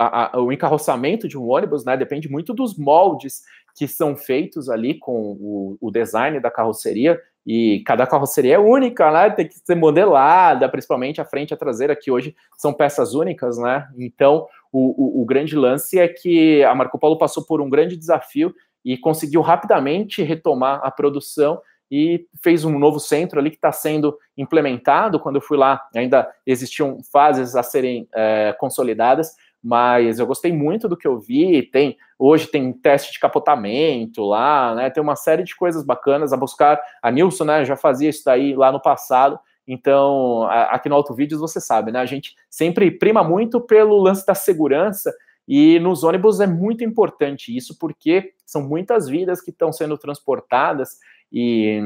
[0.00, 3.42] a, a, o encarroçamento de um ônibus, né, depende muito dos moldes
[3.76, 7.20] que são feitos ali com o, o, design da carroceria.
[7.46, 9.30] e cada carroceria é única, né?
[9.30, 13.58] Tem que ser modelada, principalmente a frente e a traseira, que hoje são peças únicas,
[13.58, 13.86] né?
[13.98, 17.96] Então, o, o, o grande lance é que a Marco Polo passou por um grande
[17.96, 21.60] desafio e conseguiu rapidamente retomar a produção
[21.90, 25.18] e fez um novo centro ali que está sendo implementado.
[25.18, 30.88] Quando eu fui lá, ainda existiam fases a serem é, consolidadas, mas eu gostei muito
[30.88, 31.62] do que eu vi.
[31.62, 34.90] Tem hoje tem teste de capotamento lá, né?
[34.90, 36.80] Tem uma série de coisas bacanas a buscar.
[37.02, 39.38] A Nilson, né, já fazia isso daí lá no passado.
[39.66, 42.00] Então, aqui no Auto Vídeos você sabe, né?
[42.00, 45.12] A gente sempre prima muito pelo lance da segurança
[45.46, 50.98] e nos ônibus é muito importante isso porque são muitas vidas que estão sendo transportadas
[51.32, 51.82] e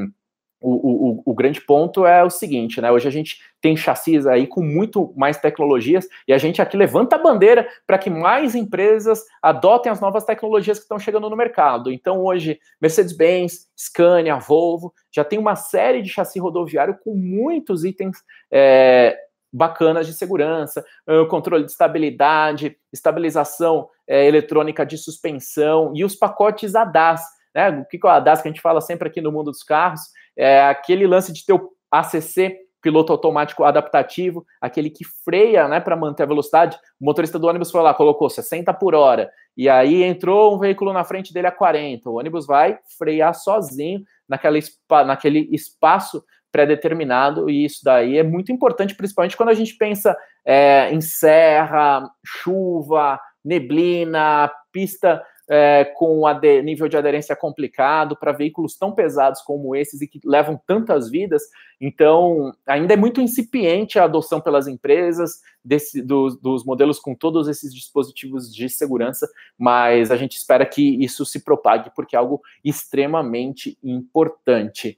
[0.67, 2.91] o, o, o, grande ponto é o seguinte, né?
[2.91, 7.15] Hoje a gente tem chassis aí com muito mais tecnologias e a gente aqui levanta
[7.15, 11.91] a bandeira para que mais empresas adotem as novas tecnologias que estão chegando no mercado.
[11.91, 18.17] Então, hoje, Mercedes-Benz, Scania, Volvo já tem uma série de chassi rodoviário com muitos itens
[18.51, 19.17] é,
[19.53, 20.83] bacanas de segurança,
[21.29, 27.21] controle de estabilidade, estabilização é, eletrônica de suspensão e os pacotes ADAS.
[27.53, 27.69] Né?
[27.69, 30.01] O que é o ADAS que a gente fala sempre aqui no mundo dos carros?
[30.37, 35.95] É aquele lance de ter o ACC, piloto automático adaptativo, aquele que freia, né, para
[35.95, 36.77] manter a velocidade.
[37.01, 40.93] O motorista do ônibus foi lá, colocou 60 por hora, e aí entrou um veículo
[40.93, 42.09] na frente dele a 40.
[42.09, 44.59] O ônibus vai frear sozinho naquela,
[45.05, 50.89] naquele espaço pré-determinado, e isso daí é muito importante, principalmente quando a gente pensa é,
[50.93, 56.23] em serra, chuva, neblina, pista é, com
[56.63, 61.43] nível de aderência complicado para veículos tão pesados como esses e que levam tantas vidas.
[61.79, 67.47] Então, ainda é muito incipiente a adoção pelas empresas desse, dos, dos modelos com todos
[67.47, 72.41] esses dispositivos de segurança, mas a gente espera que isso se propague porque é algo
[72.63, 74.97] extremamente importante.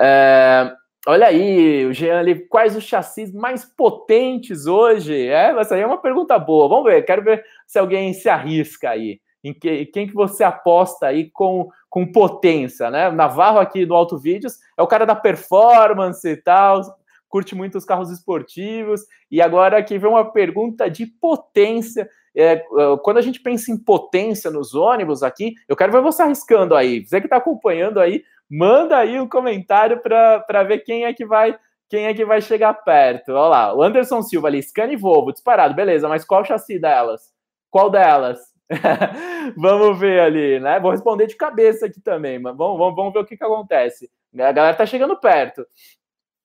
[0.00, 0.72] É,
[1.04, 5.26] Olha aí, o Jean ali, quais os chassis mais potentes hoje?
[5.26, 6.68] É, essa aí é uma pergunta boa.
[6.68, 11.06] Vamos ver, quero ver se alguém se arrisca aí em que, quem que você aposta
[11.06, 13.10] aí com, com potência, né?
[13.10, 16.82] Navarro aqui no Auto Vídeos é o cara da performance e tal,
[17.28, 19.00] curte muito os carros esportivos.
[19.30, 22.08] E agora aqui vem uma pergunta de potência.
[22.34, 22.62] É, é,
[23.02, 27.04] quando a gente pensa em potência nos ônibus aqui, eu quero ver você arriscando aí.
[27.04, 31.58] Você que está acompanhando aí, manda aí um comentário para ver quem é que vai
[31.88, 33.32] quem é que vai chegar perto.
[33.32, 37.30] Olha lá, o Anderson Silva ali, Scania e Volvo, disparado, beleza, mas qual chassi delas?
[37.70, 38.51] Qual delas?
[39.56, 40.80] vamos ver ali, né?
[40.80, 44.10] Vou responder de cabeça aqui também, mas vamos, vamos, vamos ver o que, que acontece.
[44.34, 45.66] A galera tá chegando perto.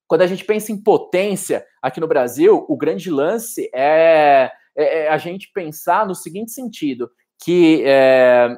[0.08, 5.10] Quando a gente pensa em potência aqui no Brasil, o grande lance é, é, é
[5.10, 7.10] a gente pensar no seguinte sentido:
[7.44, 8.58] que é,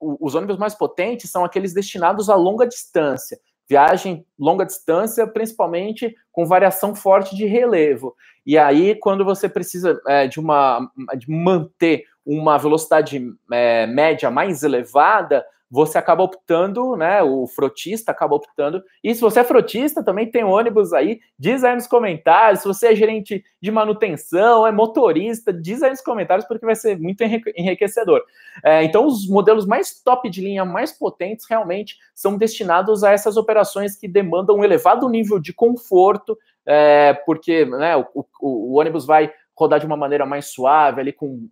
[0.00, 3.38] os ônibus mais potentes são aqueles destinados a longa distância
[3.70, 8.16] viagem longa distância, principalmente com variação forte de relevo.
[8.44, 14.62] E aí, quando você precisa é, de uma de manter uma velocidade é, média mais
[14.62, 17.22] elevada, você acaba optando, né?
[17.22, 18.82] O frotista acaba optando.
[19.04, 22.60] E se você é frotista, também tem ônibus aí, diz aí nos comentários.
[22.60, 26.98] Se você é gerente de manutenção, é motorista, diz aí nos comentários, porque vai ser
[26.98, 28.20] muito enriquecedor.
[28.64, 33.36] É, então, os modelos mais top de linha, mais potentes, realmente são destinados a essas
[33.36, 39.06] operações que demandam um elevado nível de conforto, é, porque né, o, o, o ônibus
[39.06, 41.48] vai rodar de uma maneira mais suave, ali com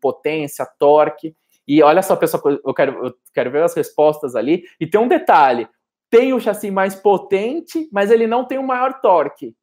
[0.00, 1.34] potência, torque.
[1.66, 4.64] E olha só, pessoal, eu quero, eu quero ver as respostas ali.
[4.78, 5.66] E tem um detalhe:
[6.10, 9.54] tem o chassi mais potente, mas ele não tem o maior torque.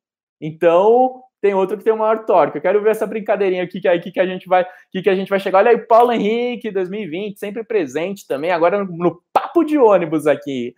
[0.42, 2.58] Então, tem outro que tem o maior torque.
[2.58, 5.16] Eu quero ver essa brincadeirinha aqui que aí que a gente vai, que, que a
[5.16, 5.60] gente vai chegar.
[5.60, 10.74] Olha aí, Paulo Henrique 2020, sempre presente também, agora no papo de ônibus aqui.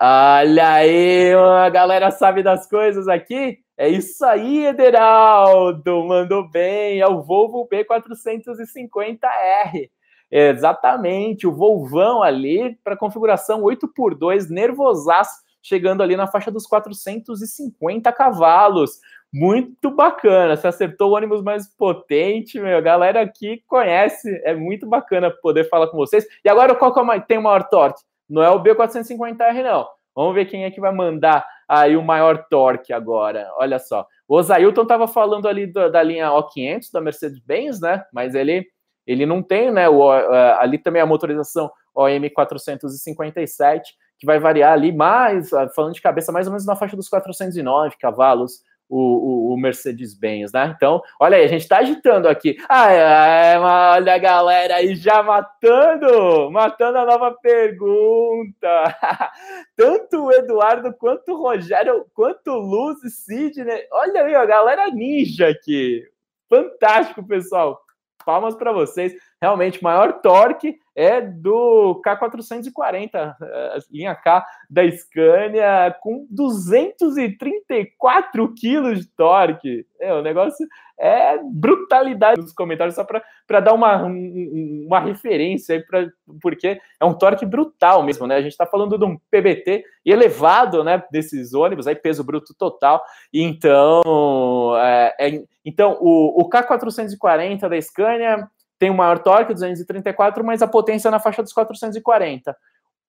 [0.00, 3.58] Olha aí, a galera sabe das coisas aqui.
[3.80, 7.00] É isso aí, Ederaldo, mandou bem.
[7.00, 9.90] É o Volvo B450R.
[10.30, 19.00] Exatamente, o Volvão ali para configuração 8x2, nervosaço, chegando ali na faixa dos 450 cavalos.
[19.32, 22.82] Muito bacana, você acertou o ônibus mais potente, meu.
[22.82, 26.26] Galera aqui conhece, é muito bacana poder falar com vocês.
[26.44, 28.02] E agora, qual que é tem o maior torque?
[28.28, 29.88] Não é o B450R, não.
[30.14, 33.48] Vamos ver quem é que vai mandar aí o maior torque agora.
[33.56, 34.04] Olha só.
[34.26, 38.04] O Osailton estava falando ali da, da linha O500 da Mercedes-Benz, né?
[38.12, 38.66] Mas ele,
[39.06, 39.88] ele não tem, né?
[39.88, 46.32] O, ali também a motorização OM 457, que vai variar ali mais, falando de cabeça,
[46.32, 48.62] mais ou menos na faixa dos 409 cavalos.
[48.90, 50.74] O, o, o Mercedes-Benz, né?
[50.76, 52.56] Então, olha aí, a gente está agitando aqui.
[52.68, 58.98] Ai, ai, olha a galera aí já matando, matando a nova pergunta.
[59.76, 63.86] Tanto o Eduardo quanto o Rogério, quanto o Luz e Sidney.
[63.92, 66.02] Olha aí, a galera ninja aqui.
[66.48, 67.80] Fantástico, pessoal.
[68.24, 69.12] Palmas para vocês.
[69.40, 79.06] Realmente, maior torque é do K440, eh, linha K da Scania, com 234 quilos de
[79.06, 79.86] torque.
[79.98, 80.66] É, o negócio
[81.00, 86.06] é brutalidade nos comentários, só para dar uma, uma referência aí, pra,
[86.42, 88.36] porque é um torque brutal mesmo, né?
[88.36, 91.02] A gente está falando de um PBT elevado, né?
[91.10, 93.02] Desses ônibus, aí peso bruto total.
[93.32, 98.46] Então, é, é, então o, o K440 da Scania
[98.78, 102.54] tem o maior torque, 234, mas a potência na faixa dos 440.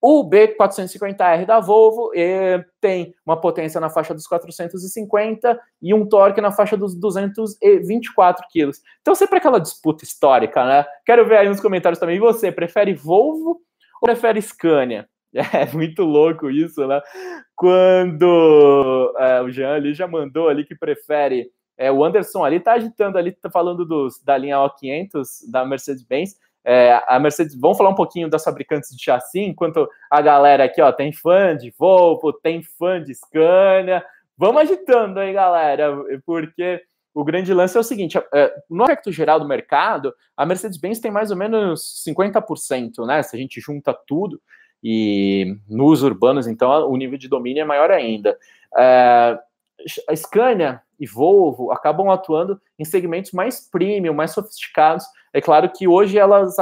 [0.02, 2.12] O B450R da Volvo
[2.82, 8.82] tem uma potência na faixa dos 450 e um torque na faixa dos 224 quilos.
[9.02, 10.86] Então, sempre aquela disputa histórica, né?
[11.06, 12.20] Quero ver aí nos comentários também.
[12.20, 13.62] você prefere Volvo
[14.02, 15.08] ou prefere Scania?
[15.34, 17.00] É muito louco isso, né?
[17.56, 22.74] Quando é, o Jean ali já mandou ali que prefere é, o Anderson ali tá
[22.74, 26.36] agitando ali, tá falando dos, da linha O500 da Mercedes-Benz.
[26.64, 30.82] É, a Mercedes, vamos falar um pouquinho das fabricantes de chassi, enquanto a galera aqui,
[30.82, 34.04] ó, tem fã de Volvo, tem fã de Scania.
[34.38, 35.96] Vamos agitando aí, galera,
[36.26, 36.82] porque
[37.14, 41.12] o grande lance é o seguinte: é, no aspecto geral do mercado, a Mercedes-Benz tem
[41.12, 43.22] mais ou menos 50%, né?
[43.24, 44.40] Se a gente junta tudo,
[44.84, 48.38] e nos urbanos, então, o nível de domínio é maior ainda.
[48.78, 49.38] É,
[50.08, 55.06] a Scania e Volvo acabam atuando em segmentos mais premium, mais sofisticados.
[55.34, 56.56] É claro que hoje elas,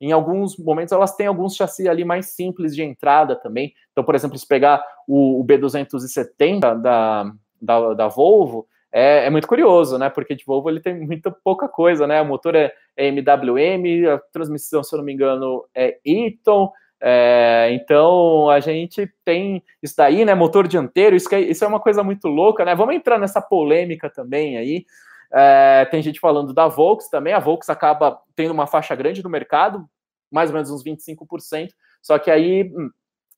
[0.00, 3.72] em alguns momentos, elas têm alguns chassis ali mais simples de entrada também.
[3.92, 9.48] Então, por exemplo, se pegar o, o B270 da, da, da Volvo, é, é, muito
[9.48, 10.08] curioso, né?
[10.08, 12.22] Porque de Volvo ele tem muita pouca coisa, né?
[12.22, 17.70] O motor é, é MWM, a transmissão, se eu não me engano, é Eaton, é,
[17.72, 20.34] então a gente tem isso daí, né?
[20.34, 22.74] Motor dianteiro, isso, é, isso é uma coisa muito louca, né?
[22.74, 24.86] Vamos entrar nessa polêmica também aí.
[25.32, 29.28] É, tem gente falando da Volks também, a Volks acaba tendo uma faixa grande no
[29.28, 29.84] mercado,
[30.30, 32.88] mais ou menos uns 25%, só que aí hum,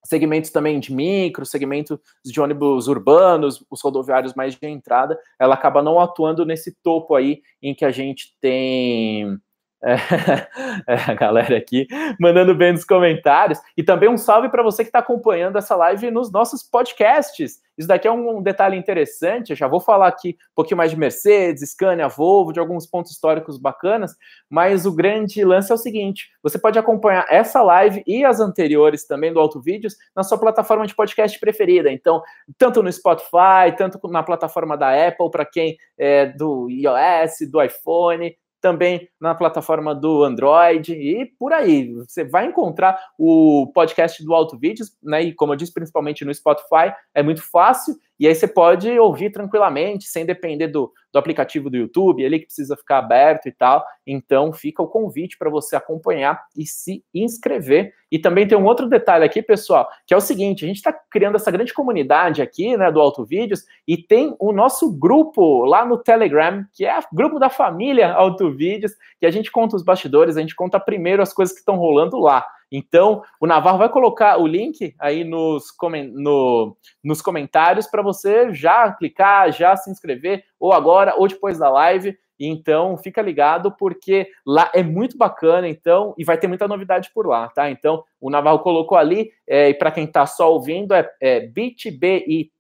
[0.05, 5.83] segmentos também de micro, segmentos de ônibus urbanos, os rodoviários mais de entrada, ela acaba
[5.83, 9.39] não atuando nesse topo aí em que a gente tem
[10.89, 11.87] é, a galera aqui
[12.19, 13.61] mandando bem nos comentários.
[13.77, 17.61] E também um salve para você que está acompanhando essa live nos nossos podcasts.
[17.79, 19.51] Isso daqui é um, detalhe interessante.
[19.51, 23.13] Eu já vou falar aqui um pouquinho mais de Mercedes, Scania, Volvo, de alguns pontos
[23.13, 24.17] históricos bacanas.
[24.51, 29.07] Mas o grande lance é o seguinte: você pode acompanhar essa live e as anteriores
[29.07, 31.93] também do Auto Vídeos na sua plataforma de podcast preferida.
[31.93, 32.23] Então,
[32.59, 38.35] tanto no Spotify, tanto na plataforma da Apple, para quem é do iOS, do iPhone
[38.67, 41.95] também na plataforma do Android e por aí.
[41.95, 45.23] Você vai encontrar o podcast do Auto Vídeos, né?
[45.23, 47.95] E como eu disse, principalmente no Spotify, é muito fácil.
[48.19, 52.47] E aí você pode ouvir tranquilamente, sem depender do, do aplicativo do YouTube, ali que
[52.47, 53.85] precisa ficar aberto e tal.
[54.07, 57.93] Então fica o convite para você acompanhar e se inscrever.
[58.11, 60.93] E também tem um outro detalhe aqui, pessoal, que é o seguinte: a gente está
[61.11, 65.85] criando essa grande comunidade aqui, né, do Auto Vídeos, e tem o nosso grupo lá
[65.85, 69.83] no Telegram, que é o grupo da família Auto Vídeos, que a gente conta os
[69.83, 72.47] bastidores, a gente conta primeiro as coisas que estão rolando lá.
[72.71, 75.67] Então, o Navarro vai colocar o link aí nos,
[76.13, 81.71] no, nos comentários para você já clicar, já se inscrever, ou agora, ou depois da
[81.71, 82.17] live.
[82.39, 87.27] Então, fica ligado, porque lá é muito bacana, então, e vai ter muita novidade por
[87.27, 87.71] lá, tá?
[87.71, 92.51] Então, o Navarro colocou ali, é, e para quem está só ouvindo, é, é bit.ly,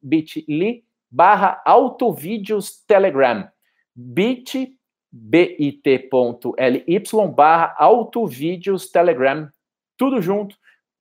[0.00, 3.48] bit.ly, barra autovídeos telegram,
[5.12, 7.02] bit.ly
[7.34, 9.48] barra autovídeos telegram,
[9.96, 10.56] tudo junto,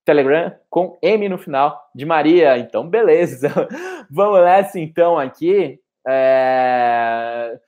[0.05, 2.57] telegram com M no final de Maria.
[2.57, 3.49] Então, beleza.
[4.09, 5.79] Vamos nessa então aqui.
[6.07, 7.59] É...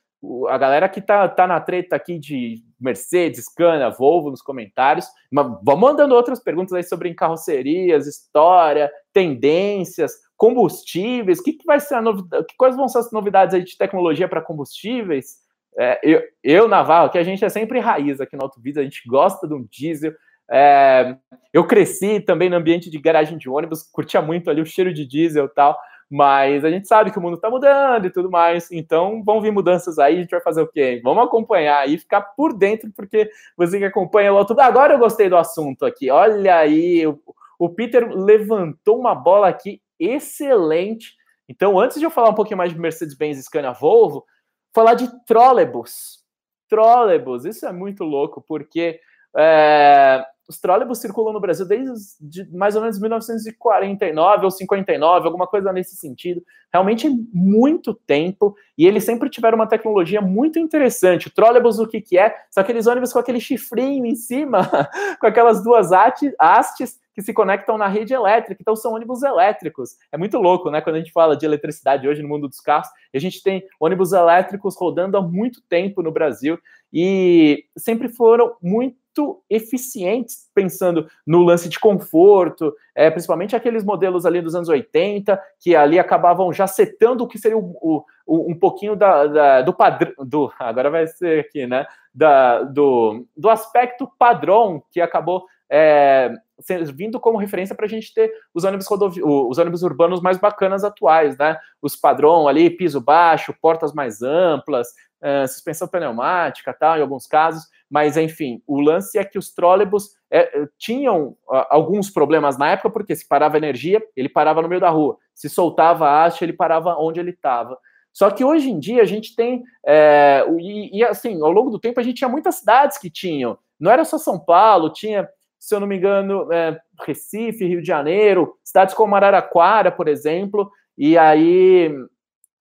[0.49, 5.07] A galera que tá, tá na treta aqui de Mercedes, Scania, Volvo nos comentários.
[5.31, 11.41] Mas vamos mandando outras perguntas aí sobre carrocerias, história, tendências, combustíveis.
[11.41, 12.45] Que, que vai ser a novidade?
[12.55, 15.40] Quais vão ser as novidades aí de tecnologia para combustíveis?
[15.77, 19.01] É, eu, eu, Navarro, que a gente é sempre raiz aqui no Auto a gente
[19.07, 20.13] gosta de um diesel.
[20.49, 21.15] É,
[21.53, 25.05] eu cresci também no ambiente de garagem de ônibus, curtia muito ali o cheiro de
[25.05, 25.77] diesel e tal,
[26.09, 29.51] mas a gente sabe que o mundo está mudando e tudo mais, então vão vir
[29.51, 30.99] mudanças aí, a gente vai fazer o quê?
[31.01, 35.29] Vamos acompanhar e ficar por dentro, porque você que acompanha o Auto Agora eu gostei
[35.29, 37.17] do assunto aqui, olha aí, o,
[37.57, 41.15] o Peter levantou uma bola aqui excelente
[41.47, 44.25] Então, antes de eu falar um pouquinho mais de Mercedes-Benz, Scania, Volvo,
[44.73, 46.23] falar de trolebus.
[46.69, 48.99] Trolebus, isso é muito louco, porque
[49.37, 55.71] é, os trólebus circulam no Brasil desde mais ou menos 1949 ou 59, alguma coisa
[55.71, 56.43] nesse sentido.
[56.71, 58.53] Realmente muito tempo.
[58.77, 61.27] E eles sempre tiveram uma tecnologia muito interessante.
[61.27, 62.35] O trólebus, o que, que é?
[62.49, 64.69] São aqueles ônibus com aquele chifrinho em cima,
[65.19, 68.61] com aquelas duas hastes que se conectam na rede elétrica.
[68.61, 69.95] Então, são ônibus elétricos.
[70.11, 70.81] É muito louco, né?
[70.81, 74.11] Quando a gente fala de eletricidade hoje no mundo dos carros, a gente tem ônibus
[74.13, 76.57] elétricos rodando há muito tempo no Brasil
[76.93, 84.25] e sempre foram muito muito eficientes, pensando no lance de conforto, é, principalmente aqueles modelos
[84.25, 88.57] ali dos anos 80, que ali acabavam já setando o que seria o, o, um
[88.57, 94.09] pouquinho da, da, do padrão, do, agora vai ser aqui, né, da, do, do aspecto
[94.17, 99.57] padrão que acabou é, servindo como referência para a gente ter os ônibus, rodovi os
[99.57, 101.57] ônibus urbanos mais bacanas atuais, né?
[101.81, 104.89] Os padrão ali, piso baixo, portas mais amplas,
[105.21, 107.63] uh, suspensão pneumática, tal, em alguns casos.
[107.91, 112.89] Mas, enfim, o lance é que os trólebus é, tinham uh, alguns problemas na época,
[112.89, 115.17] porque se parava energia, ele parava no meio da rua.
[115.35, 117.77] Se soltava a haste, ele parava onde ele estava.
[118.13, 121.79] Só que hoje em dia a gente tem, é, e, e, assim, ao longo do
[121.79, 125.27] tempo a gente tinha muitas cidades que tinham, não era só São Paulo, tinha,
[125.59, 130.71] se eu não me engano, é, Recife, Rio de Janeiro, cidades como Araraquara, por exemplo,
[130.97, 131.93] e aí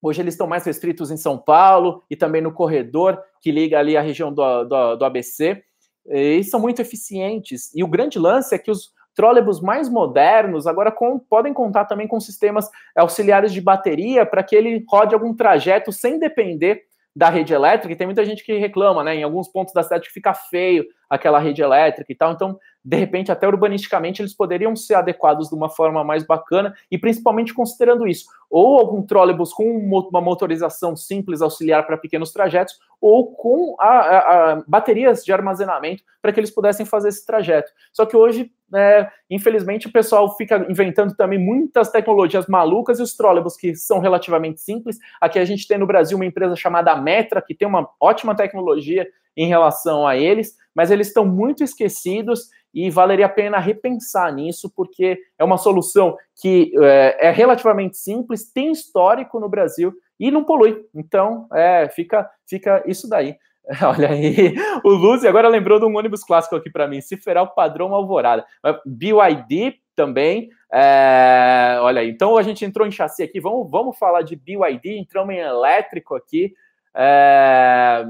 [0.02, 3.96] Hoje eles estão mais restritos em São Paulo e também no corredor que liga ali
[3.96, 5.62] a região do, do, do ABC.
[6.06, 7.70] E são muito eficientes.
[7.74, 12.08] E o grande lance é que os trólebus mais modernos agora com, podem contar também
[12.08, 16.84] com sistemas auxiliares de bateria para que ele rode algum trajeto sem depender
[17.14, 17.92] da rede elétrica.
[17.92, 19.16] E tem muita gente que reclama, né?
[19.16, 22.32] Em alguns pontos da cidade que fica feio aquela rede elétrica e tal.
[22.32, 26.96] Então, de repente, até urbanisticamente, eles poderiam ser adequados de uma forma mais bacana, e
[26.96, 33.32] principalmente considerando isso, ou algum trólebus com uma motorização simples auxiliar para pequenos trajetos, ou
[33.34, 37.70] com a, a, a baterias de armazenamento para que eles pudessem fazer esse trajeto.
[37.92, 43.16] Só que hoje, é, infelizmente, o pessoal fica inventando também muitas tecnologias malucas e os
[43.16, 44.98] trólebus que são relativamente simples.
[45.20, 49.06] Aqui a gente tem no Brasil uma empresa chamada Metra, que tem uma ótima tecnologia
[49.36, 54.70] em relação a eles, mas eles estão muito esquecidos e valeria a pena repensar nisso,
[54.74, 60.44] porque é uma solução que é, é relativamente simples, tem histórico no Brasil e não
[60.44, 60.84] polui.
[60.94, 63.36] Então, é, fica, fica isso daí.
[63.82, 64.54] Olha aí,
[64.84, 68.44] o Luzi agora lembrou de um ônibus clássico aqui para mim, Ciferal Padrão Alvorada.
[68.84, 74.22] BYD também, é, olha aí, então a gente entrou em chassi aqui, vamos, vamos falar
[74.22, 76.54] de BYD, entramos em elétrico aqui,
[76.96, 78.02] é,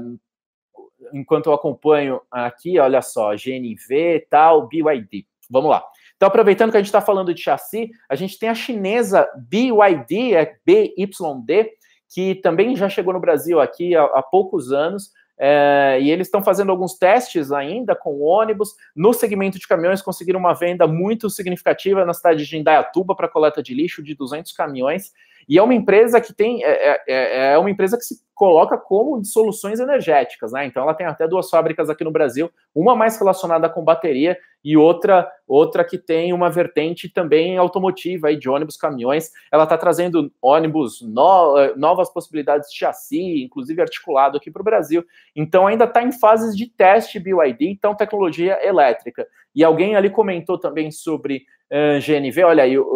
[1.13, 5.25] enquanto eu acompanho aqui, olha só, GNV tal, BYD.
[5.49, 5.83] Vamos lá.
[6.15, 10.35] Então, aproveitando que a gente está falando de chassi, a gente tem a chinesa BYD,
[10.35, 11.71] é BYD,
[12.13, 15.11] que também já chegou no Brasil aqui há, há poucos anos.
[15.43, 18.75] É, e eles estão fazendo alguns testes ainda com ônibus.
[18.95, 23.63] No segmento de caminhões, conseguiram uma venda muito significativa na cidade de Indaiatuba para coleta
[23.63, 25.11] de lixo de 200 caminhões.
[25.47, 28.75] E é uma empresa que tem, é, é, é, é uma empresa que se coloca
[28.75, 30.65] como de soluções energéticas, né?
[30.65, 34.75] Então ela tem até duas fábricas aqui no Brasil, uma mais relacionada com bateria e
[34.75, 39.29] outra outra que tem uma vertente também automotiva aí de ônibus, caminhões.
[39.51, 44.65] Ela está trazendo ônibus no, eh, novas possibilidades de chassi, inclusive articulado aqui para o
[44.65, 45.03] Brasil.
[45.35, 49.27] Então ainda está em fases de teste BYD, então tecnologia elétrica.
[49.55, 52.87] E alguém ali comentou também sobre uh, GNV, olha aí, uh,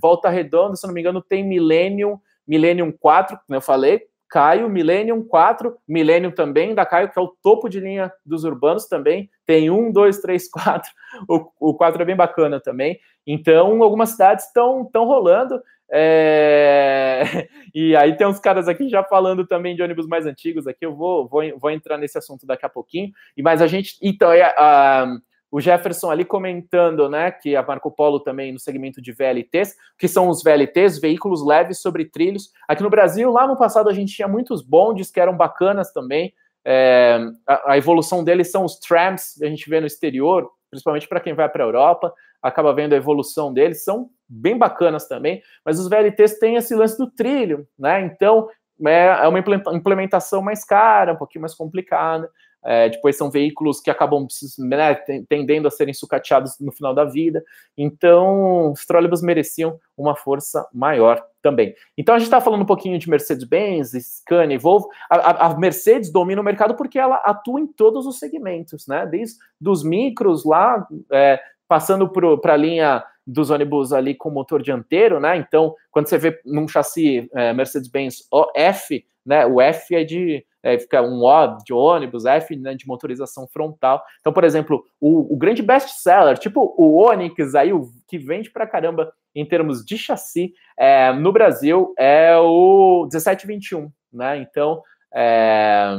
[0.00, 4.02] Volta Redonda, se não me engano, tem Millennium, Millennium 4, como eu falei,
[4.32, 8.86] Caio, Millennium 4, Millennium também, da Caio, que é o topo de linha dos urbanos
[8.86, 9.28] também.
[9.44, 10.90] Tem um, dois, três, quatro.
[11.28, 12.98] O, o 4 é bem bacana também.
[13.26, 15.60] Então, algumas cidades estão rolando.
[15.92, 17.22] É...
[17.74, 20.84] E aí tem uns caras aqui já falando também de ônibus mais antigos aqui.
[20.84, 23.10] Eu vou, vou, vou entrar nesse assunto daqui a pouquinho.
[23.34, 23.96] E mas a gente.
[24.02, 25.06] Então, é, a,
[25.52, 30.08] o Jefferson ali comentando, né, que a Marco Polo também no segmento de VLTs, que
[30.08, 32.50] são os VLTs, veículos leves sobre trilhos.
[32.66, 36.32] Aqui no Brasil, lá no passado, a gente tinha muitos bondes que eram bacanas também.
[36.64, 41.06] É, a, a, evolução deles são os trams, que a gente vê no exterior, principalmente
[41.06, 45.42] para quem vai para a Europa, acaba vendo a evolução deles, são bem bacanas também,
[45.66, 48.00] mas os VLTs têm esse lance do trilho, né?
[48.00, 48.48] Então
[48.86, 52.30] é, é uma implementação mais cara, um pouquinho mais complicada.
[52.64, 54.26] É, depois são veículos que acabam
[54.58, 54.94] né,
[55.28, 57.44] tendendo a serem sucateados no final da vida.
[57.76, 61.74] Então, os trólebus mereciam uma força maior também.
[61.98, 64.88] Então, a gente está falando um pouquinho de Mercedes-Benz, Scania e Volvo.
[65.10, 69.04] A, a, Mercedes domina o mercado porque ela atua em todos os segmentos, né?
[69.06, 75.18] Desde dos micros lá, é, passando para a linha dos ônibus ali com motor dianteiro,
[75.18, 75.36] né?
[75.36, 79.46] Então, quando você vê num chassi é, Mercedes-Benz F, né?
[79.46, 84.02] O F é de é, fica um O de ônibus, F né, de motorização frontal.
[84.20, 88.66] Então, por exemplo, o, o grande best-seller, tipo o Onix aí, o que vende pra
[88.66, 94.38] caramba em termos de chassi é, no Brasil, é o 1721, né?
[94.38, 94.82] Então,
[95.14, 95.96] é,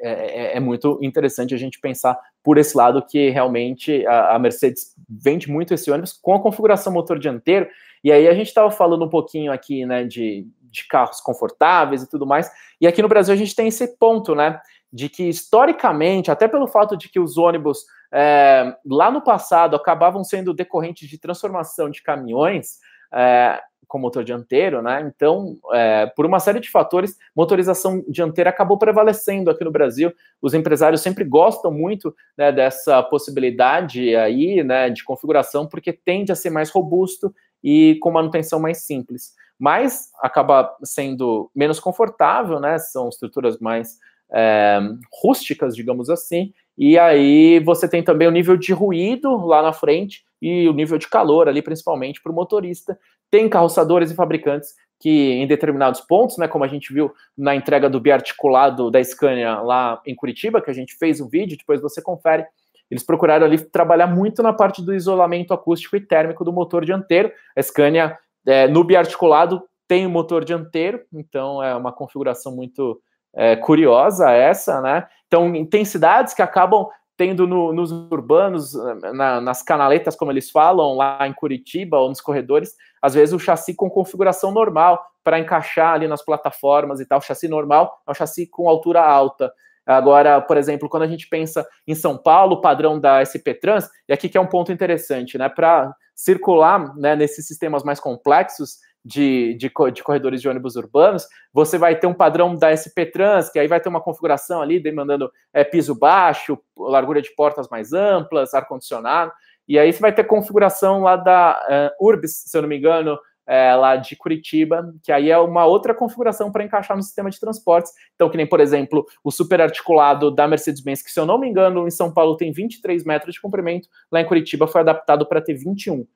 [0.00, 4.38] é, é, é, muito interessante a gente pensar por esse lado que realmente a, a,
[4.38, 7.68] Mercedes vende muito esse ônibus com a configuração motor dianteiro.
[8.04, 12.10] E aí a gente estava falando um pouquinho aqui, né, de, de carros confortáveis e
[12.10, 12.50] tudo mais.
[12.80, 14.60] E aqui no Brasil a gente tem esse ponto, né,
[14.92, 20.24] de que historicamente, até pelo fato de que os ônibus é, lá no passado acabavam
[20.24, 22.78] sendo decorrentes de transformação de caminhões,
[23.12, 25.00] é, com motor dianteiro, né?
[25.14, 30.12] Então, é, por uma série de fatores, motorização dianteira acabou prevalecendo aqui no Brasil.
[30.42, 36.36] Os empresários sempre gostam muito né, dessa possibilidade aí, né, de configuração, porque tende a
[36.36, 39.32] ser mais robusto e com manutenção mais simples.
[39.58, 42.78] Mas acaba sendo menos confortável, né?
[42.78, 43.98] São estruturas mais
[44.32, 44.78] é,
[45.22, 46.52] rústicas, digamos assim.
[46.76, 50.96] E aí você tem também o nível de ruído lá na frente e o nível
[50.98, 52.96] de calor ali, principalmente para o motorista,
[53.30, 57.88] tem carroçadores e fabricantes que em determinados pontos, né, como a gente viu na entrega
[57.88, 62.02] do biarticulado da Scania lá em Curitiba, que a gente fez um vídeo, depois você
[62.02, 62.44] confere,
[62.90, 67.30] eles procuraram ali trabalhar muito na parte do isolamento acústico e térmico do motor dianteiro.
[67.54, 68.18] A Scania,
[68.48, 73.00] é, no biarticulado, tem o motor dianteiro, então é uma configuração muito
[73.34, 75.06] é, curiosa essa, né?
[75.26, 78.72] Então, intensidades que acabam tendo no, nos urbanos,
[79.12, 83.40] na, nas canaletas, como eles falam, lá em Curitiba ou nos corredores, às vezes o
[83.40, 87.18] chassi com configuração normal para encaixar ali nas plataformas e tal.
[87.18, 89.52] O chassi normal é um chassi com altura alta.
[89.88, 93.88] Agora, por exemplo, quando a gente pensa em São Paulo, o padrão da SP Trans,
[94.08, 95.48] e aqui que é um ponto interessante, né?
[95.48, 101.78] Para circular né, nesses sistemas mais complexos, de, de, de, corredores de ônibus urbanos, você
[101.78, 105.30] vai ter um padrão da SP Trans, que aí vai ter uma configuração ali demandando
[105.52, 109.32] é, piso baixo, largura de portas mais amplas, ar-condicionado,
[109.66, 113.18] e aí você vai ter configuração lá da uh, se eu não me engano,
[113.48, 117.40] é, lá de Curitiba, que aí é uma outra configuração para encaixar no sistema de
[117.40, 117.92] transportes.
[118.14, 121.48] Então, que nem, por exemplo, o super articulado da Mercedes-Benz, que se eu não me
[121.48, 125.40] engano, em São Paulo tem 23 metros de comprimento, lá em Curitiba foi adaptado para
[125.40, 126.06] ter 21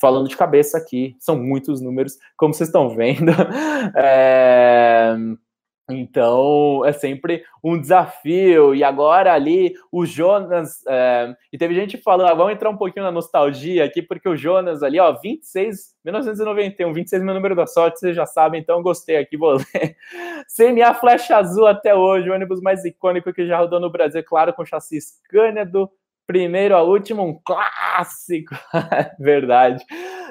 [0.00, 3.32] falando de cabeça aqui, são muitos números, como vocês estão vendo.
[3.96, 5.16] É,
[5.98, 8.74] então é sempre um desafio.
[8.74, 10.84] E agora ali o Jonas.
[10.86, 14.36] É, e teve gente falando, ah, vamos entrar um pouquinho na nostalgia aqui, porque o
[14.36, 19.16] Jonas ali, ó, 26, 1991, 26 meu número da sorte, vocês já sabem, então gostei
[19.16, 19.96] aqui, vou ler.
[20.56, 24.52] CMA Flecha Azul até hoje, o ônibus mais icônico que já rodou no Brasil, claro,
[24.52, 25.90] com chassi Scania do
[26.30, 28.54] primeiro a último, um clássico.
[29.18, 29.84] Verdade.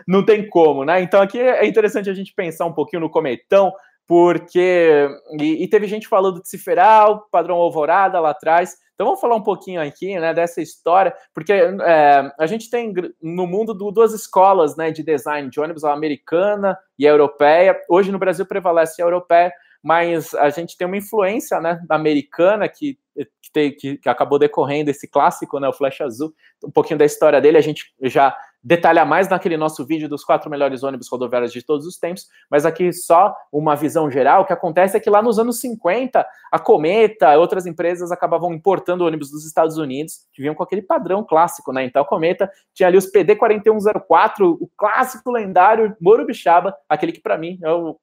[0.07, 1.01] Não tem como, né?
[1.01, 3.73] Então aqui é interessante a gente pensar um pouquinho no cometão,
[4.09, 5.07] porque.
[5.39, 8.75] E, e teve gente falando de Ciferal, padrão Alvorada lá atrás.
[8.95, 12.91] Então vamos falar um pouquinho aqui, né, dessa história, porque é, a gente tem
[13.21, 17.79] no mundo duas escolas, né, de design de ônibus, a americana e a europeia.
[17.87, 22.97] Hoje no Brasil prevalece a europeia, mas a gente tem uma influência, né, americana que
[23.41, 26.33] que, te, que, que, acabou decorrendo esse clássico, né, o Flash Azul,
[26.63, 30.49] um pouquinho da história dele, a gente já detalha mais naquele nosso vídeo dos quatro
[30.49, 34.53] melhores ônibus rodoviários de todos os tempos, mas aqui só uma visão geral, o que
[34.53, 39.45] acontece é que lá nos anos 50, a Cometa, outras empresas acabavam importando ônibus dos
[39.45, 43.05] Estados Unidos, que vinham com aquele padrão clássico, né, então a Cometa tinha ali os
[43.05, 47.97] PD 4104, o clássico lendário Morubixaba, aquele que para mim é o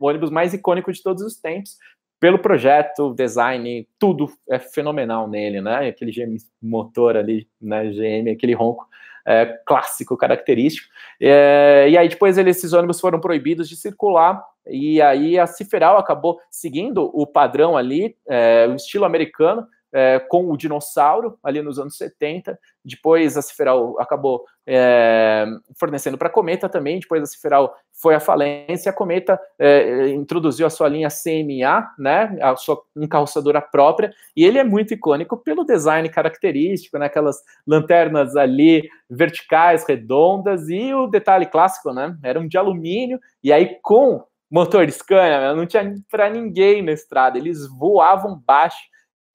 [0.00, 1.76] ônibus mais icônico de todos os tempos,
[2.18, 5.88] pelo projeto, design, tudo é fenomenal nele, né?
[5.88, 7.90] Aquele motor ali, né?
[7.90, 8.86] GM, aquele ronco
[9.26, 10.88] é, clássico, característico.
[11.20, 16.38] É, e aí depois esses ônibus foram proibidos de circular e aí a Ciferal acabou
[16.50, 21.96] seguindo o padrão ali, é, o estilo americano, é, com o dinossauro ali nos anos
[21.96, 22.58] 70.
[22.84, 25.46] Depois a Ciferal acabou é,
[25.78, 27.00] fornecendo para a Cometa também.
[27.00, 28.90] Depois a Ciferal foi à falência.
[28.90, 34.12] A Cometa é, introduziu a sua linha CMA, né, a sua encarroçadora própria.
[34.36, 37.36] E ele é muito icônico pelo design característico, né, aquelas
[37.66, 43.18] lanternas ali verticais, redondas e o detalhe clássico, né, eram de alumínio.
[43.42, 47.38] E aí com motor Scania, não tinha para ninguém na estrada.
[47.38, 48.90] Eles voavam baixo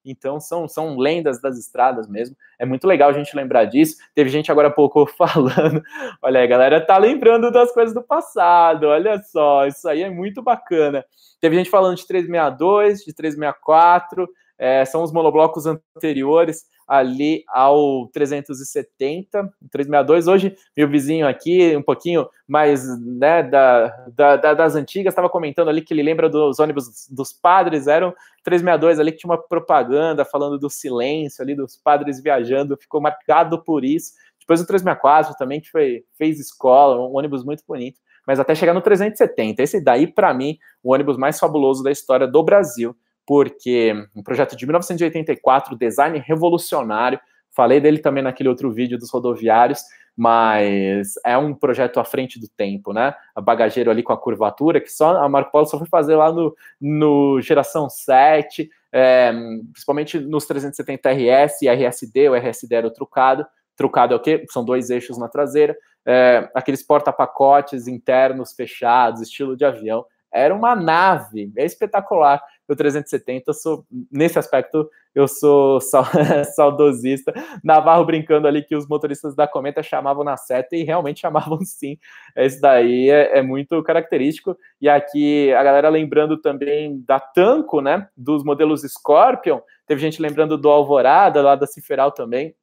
[0.05, 2.35] então são, são lendas das estradas mesmo.
[2.59, 3.97] É muito legal a gente lembrar disso.
[4.13, 5.81] Teve gente agora há pouco falando,
[6.21, 10.09] olha aí, a galera tá lembrando das coisas do passado, olha só, isso aí é
[10.09, 11.03] muito bacana.
[11.41, 14.27] Teve gente falando de 362, de 364,
[14.57, 20.27] é, são os monoblocos anteriores ali ao 370, 362.
[20.27, 25.69] Hoje, meu vizinho aqui, um pouquinho mais né, da, da, da das antigas, estava comentando
[25.69, 28.13] ali que ele lembra dos ônibus dos padres, eram
[28.43, 33.63] 362 ali que tinha uma propaganda falando do silêncio ali, dos padres viajando, ficou marcado
[33.63, 34.13] por isso.
[34.39, 38.75] Depois o 364 também, que foi, fez escola, um ônibus muito bonito, mas até chegar
[38.75, 39.63] no 370.
[39.63, 42.95] Esse daí, para mim, o ônibus mais fabuloso da história do Brasil
[43.25, 47.19] porque um projeto de 1984, design revolucionário.
[47.51, 49.81] Falei dele também naquele outro vídeo dos rodoviários,
[50.15, 53.13] mas é um projeto à frente do tempo, né?
[53.35, 56.31] A bagageiro ali com a curvatura, que só a Marco Polo só foi fazer lá
[56.31, 59.33] no, no geração 7, é,
[59.73, 63.45] principalmente nos 370 RS e RSD, o RSD era o trucado.
[63.75, 64.45] Trucado é o quê?
[64.49, 70.05] São dois eixos na traseira, é, aqueles porta-pacotes internos fechados, estilo de avião.
[70.31, 75.79] Era uma nave, é espetacular o 370, eu sou, nesse aspecto, eu sou
[76.55, 77.33] saudosista.
[77.63, 81.97] Navarro brincando ali que os motoristas da Cometa chamavam na seta e realmente chamavam sim.
[82.35, 84.57] Esse daí é, é, muito característico.
[84.81, 88.07] E aqui a galera lembrando também da Tanco, né?
[88.17, 89.59] Dos modelos Scorpion.
[89.85, 92.55] Teve gente lembrando do Alvorada, lá da Ciferal também.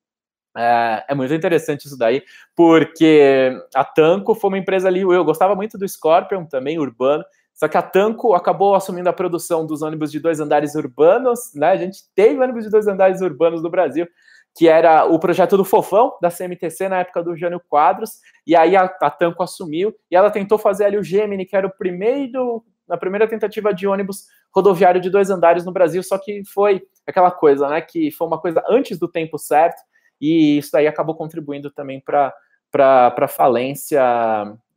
[0.55, 2.23] É, é, muito interessante isso daí,
[2.55, 7.25] porque a Tanco foi uma empresa ali, eu gostava muito do Scorpion também, urbano,
[7.55, 11.71] só que a Tanco acabou assumindo a produção dos ônibus de dois andares urbanos, né?
[11.71, 14.07] A gente teve ônibus de dois andares urbanos no Brasil,
[14.55, 18.77] que era o projeto do Fofão, da CMTC, na época do Jânio Quadros, e aí
[18.77, 22.63] a, a Tanco assumiu, e ela tentou fazer ali o Gemini, que era o primeiro,
[22.89, 27.31] a primeira tentativa de ônibus rodoviário de dois andares no Brasil, só que foi aquela
[27.31, 29.81] coisa, né, que foi uma coisa antes do tempo certo,
[30.21, 32.35] e isso aí acabou contribuindo também para
[32.75, 34.03] a falência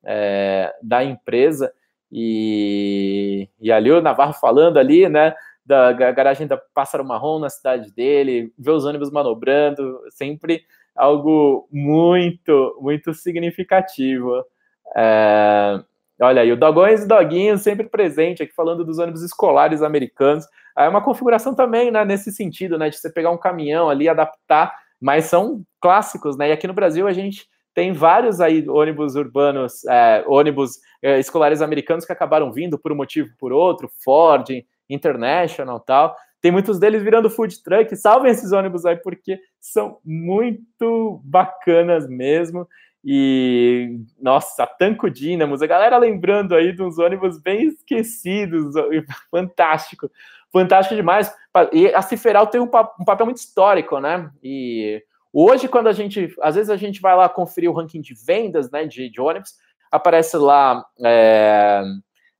[0.03, 1.73] é, da empresa,
[2.17, 5.35] e, e ali o Navarro falando ali, né,
[5.65, 10.63] da garagem da Pássaro Marrom na cidade dele, ver os ônibus manobrando, sempre
[10.95, 14.45] algo muito, muito significativo.
[14.95, 15.77] É,
[16.21, 20.45] olha aí, o Dogões e Doguinhos sempre presente aqui falando dos ônibus escolares americanos.
[20.77, 24.73] É uma configuração também, né, nesse sentido, né, de você pegar um caminhão ali, adaptar,
[25.01, 27.45] mas são clássicos, né, e aqui no Brasil a gente
[27.75, 32.95] tem vários aí ônibus urbanos, é, ônibus é, escolares americanos que acabaram vindo por um
[32.95, 34.49] motivo por outro, Ford,
[34.89, 36.15] International tal.
[36.41, 37.93] Tem muitos deles virando food truck.
[37.97, 42.65] Salvem esses ônibus aí porque são muito bacanas mesmo.
[43.03, 48.73] E, nossa, Tanco Dínamos, a galera lembrando aí de uns ônibus bem esquecidos,
[49.29, 50.09] fantástico,
[50.51, 51.31] fantástico demais.
[51.73, 54.29] E a Ciferal tem um, papel muito histórico, né?
[54.41, 55.03] E
[55.37, 58.71] Hoje, quando a gente, às vezes a gente vai lá conferir o ranking de vendas,
[58.71, 59.51] né, de, de ônibus,
[59.91, 61.83] aparece lá, é,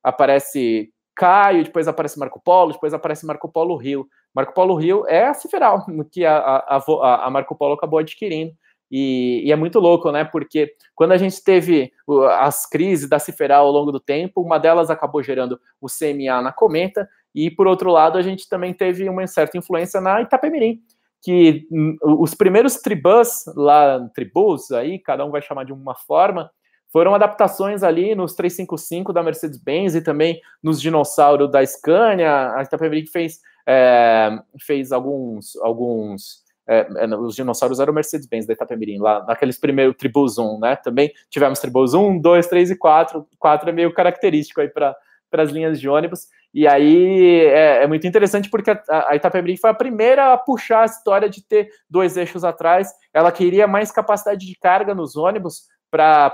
[0.02, 4.08] aparece Caio, depois aparece Marco Polo, depois aparece Marco Polo Rio.
[4.34, 8.54] Marco Polo Rio é a Ciferal, que a, a, a Marco Polo acabou adquirindo.
[8.89, 10.24] E, e, é muito louco, né?
[10.24, 11.91] Porque quando a gente teve
[12.39, 16.54] as crises da Ciferal ao longo do tempo, uma delas acabou gerando o CMA na
[16.54, 20.82] Cometa, e por outro lado, a gente também teve uma certa influência na Itapemirim,
[21.26, 26.51] que hum, os primeiros tribus lá, tribus aí, cada um vai chamar de uma forma,
[26.93, 32.53] foram adaptações ali nos 355 da Mercedes-Benz e também nos dinossauros da Scania.
[32.55, 38.99] A Itapemirim fez, é, fez alguns, alguns é, é os dinossauros eram Mercedes-Benz da Itapemirim,
[38.99, 40.76] lá naqueles primeiros Tribus 1, né?
[40.76, 43.28] Também tivemos Tribus 1, 2, 3 e 4.
[43.39, 44.95] 4 é meio característico aí para
[45.40, 46.28] as linhas de ônibus.
[46.54, 50.84] E aí é, é muito interessante porque a, a Itapemirim foi a primeira a puxar
[50.84, 52.90] a história de ter dois eixos atrás.
[53.14, 56.34] Ela queria mais capacidade de carga nos ônibus para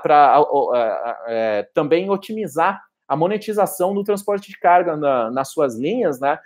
[1.28, 6.39] é, também otimizar a monetização do transporte de carga na, nas suas linhas, né?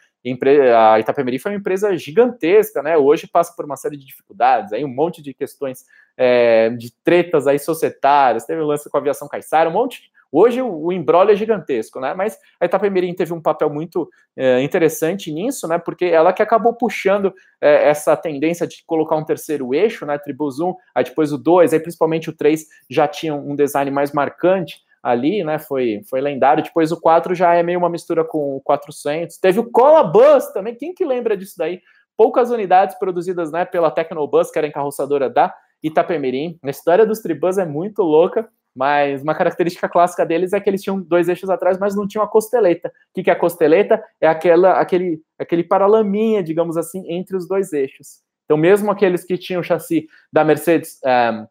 [0.76, 2.98] A Itapemirim foi uma empresa gigantesca, né?
[2.98, 5.86] Hoje passa por uma série de dificuldades, aí um monte de questões
[6.18, 10.02] é, de tretas aí societárias, teve o lance com a aviação Caissara, um monte
[10.38, 12.14] Hoje o, embrolho é gigantesco, né?
[12.14, 15.78] Mas a Itapemirim teve um papel muito é, interessante nisso, né?
[15.78, 20.18] Porque ela que acabou puxando é, essa tendência de colocar um terceiro eixo, né?
[20.18, 24.12] Tribus 1, aí depois o 2, aí principalmente o 3 já tinha um design mais
[24.12, 25.58] marcante ali, né?
[25.58, 26.62] Foi, foi lendário.
[26.62, 29.38] Depois o 4 já é meio uma mistura com o 400.
[29.38, 30.76] Teve o Cola Bus também.
[30.76, 31.80] Quem que lembra disso daí?
[32.18, 36.60] Poucas unidades produzidas, né, pela Tecnobus, que era encarroçadora da Itapemirim.
[36.62, 38.50] A história dos Tribus é muito louca.
[38.76, 42.24] Mas uma característica clássica deles é que eles tinham dois eixos atrás, mas não tinham
[42.24, 42.92] a costeleta.
[43.16, 44.04] O que é a costeleta?
[44.20, 48.20] É aquela, aquele, aquele paralaminha, digamos assim, entre os dois eixos.
[48.44, 51.48] Então, mesmo aqueles que tinham chassi da Mercedes é,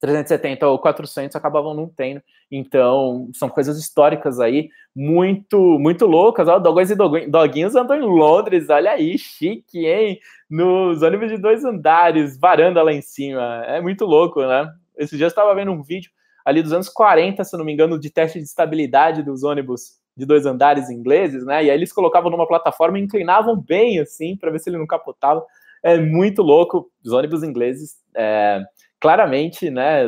[0.00, 2.22] 370 ou 400 acabavam não tendo.
[2.50, 6.48] Então, são coisas históricas aí, muito, muito loucas.
[6.48, 10.18] Ó, Dogões e Doguinhos andam em Londres, olha aí, chique, hein?
[10.50, 13.62] Nos ônibus de dois andares, varanda lá em cima.
[13.66, 14.68] É muito louco, né?
[14.96, 16.10] Esse dia eu estava vendo um vídeo
[16.44, 20.26] ali dos anos 40, se não me engano, de teste de estabilidade dos ônibus de
[20.26, 21.64] dois andares ingleses, né?
[21.64, 24.86] E aí eles colocavam numa plataforma e inclinavam bem, assim, para ver se ele não
[24.86, 25.44] capotava.
[25.82, 26.90] É muito louco.
[27.04, 27.96] Os ônibus ingleses.
[28.14, 28.60] É
[29.02, 30.04] claramente, né,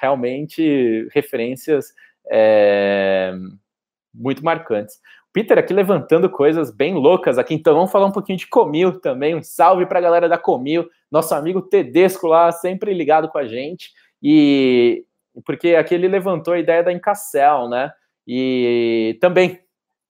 [0.00, 1.86] realmente referências
[2.30, 3.34] é,
[4.14, 5.00] muito marcantes.
[5.32, 9.34] Peter aqui levantando coisas bem loucas aqui, então vamos falar um pouquinho de Comil também.
[9.34, 13.44] Um salve para a galera da Comil, nosso amigo Tedesco lá, sempre ligado com a
[13.44, 13.90] gente.
[14.22, 15.04] E
[15.44, 17.92] porque aqui ele levantou a ideia da Encassel, né?
[18.26, 19.60] E também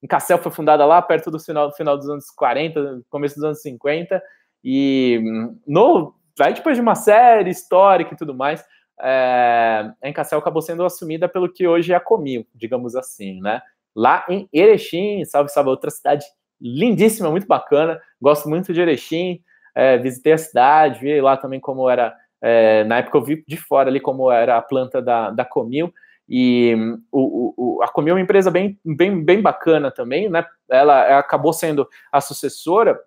[0.03, 4.23] Encassel foi fundada lá perto do final, final dos anos 40, começo dos anos 50,
[4.65, 5.21] e
[5.67, 8.65] no aí depois de uma série histórica e tudo mais,
[9.01, 13.61] é, a Encassel acabou sendo assumida pelo que hoje é a Comil, digamos assim, né?
[13.95, 16.25] Lá em Erechim, salve, salve, outra cidade
[16.61, 19.43] lindíssima, muito bacana, gosto muito de Erechim,
[19.75, 23.57] é, visitei a cidade, vi lá também como era, é, na época eu vi de
[23.57, 25.93] fora ali como era a planta da, da Comil,
[26.29, 26.75] e
[27.11, 30.45] o, o, a Comil é uma empresa bem, bem, bem bacana também, né?
[30.71, 32.99] Ela acabou sendo a sucessora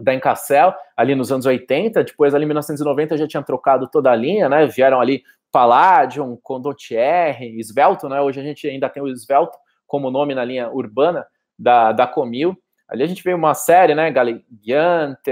[0.00, 4.16] da Encassel ali nos anos 80, depois ali em 1990 já tinha trocado toda a
[4.16, 4.66] linha, né?
[4.66, 8.20] Vieram ali Palladium, Condottieri, Svelto, né?
[8.20, 9.56] Hoje a gente ainda tem o Svelto
[9.86, 11.26] como nome na linha urbana
[11.58, 12.56] da, da Comil.
[12.88, 14.10] Ali a gente vê uma série, né?
[14.10, 15.30] Galigiante,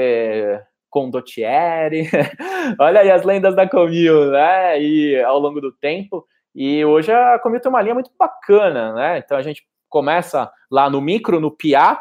[0.91, 2.11] Condottieri.
[2.79, 4.83] Olha aí as lendas da Comil, né?
[4.83, 6.27] E ao longo do tempo.
[6.55, 9.19] E hoje a Comil tem uma linha muito bacana, né?
[9.19, 11.99] Então a gente começa lá no micro, no PIA,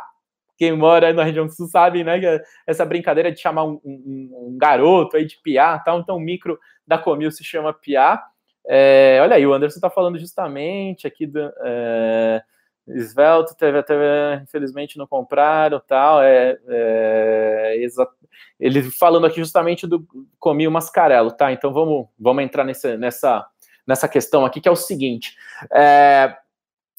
[0.59, 4.57] quem mora na região sul sabe, né, que essa brincadeira de chamar um, um, um
[4.57, 8.21] garoto aí de piá, tal, então o micro da Comil se chama piá.
[8.67, 12.43] É, olha aí, o Anderson está falando justamente aqui do é,
[12.97, 17.87] Svelte, teve até, infelizmente não compraram, tal, é, é
[18.59, 20.05] ele falando aqui justamente do
[20.39, 23.45] Comil Mascarello, tá, então vamos, vamos entrar nessa, nessa,
[23.85, 25.35] nessa questão aqui, que é o seguinte,
[25.73, 26.35] é,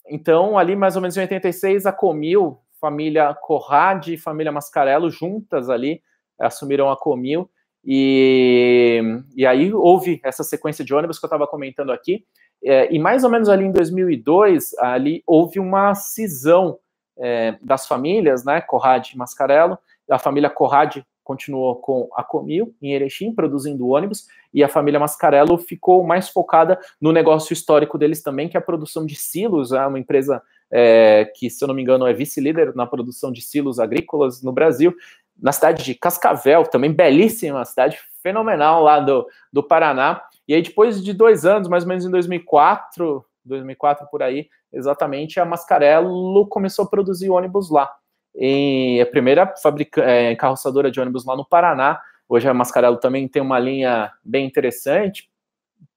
[0.09, 5.69] então, ali mais ou menos em 86, a Comil família Corrade e família Mascarello juntas
[5.69, 6.03] ali
[6.39, 7.49] assumiram a Comil
[7.85, 9.01] e,
[9.37, 12.25] e aí houve essa sequência de ônibus que eu estava comentando aqui
[12.63, 16.79] é, e mais ou menos ali em 2002 ali houve uma cisão
[17.19, 19.79] é, das famílias, né, Corrade e Mascarello,
[20.11, 25.57] a família Corrade continuou com a Comil em Erechim, produzindo ônibus, e a família Mascarello
[25.59, 29.87] ficou mais focada no negócio histórico deles também, que é a produção de silos, é
[29.87, 33.79] uma empresa é, que, se eu não me engano, é vice-líder na produção de silos
[33.79, 34.93] agrícolas no Brasil,
[35.41, 40.21] na cidade de Cascavel, também belíssima, cidade fenomenal lá do, do Paraná.
[40.51, 45.39] E aí, depois de dois anos, mais ou menos em 2004, 2004 por aí, exatamente,
[45.39, 47.89] a Mascarello começou a produzir ônibus lá.
[48.35, 49.55] E a primeira
[49.99, 52.01] é, carroçadora de ônibus lá no Paraná.
[52.29, 55.31] Hoje a Mascarello também tem uma linha bem interessante,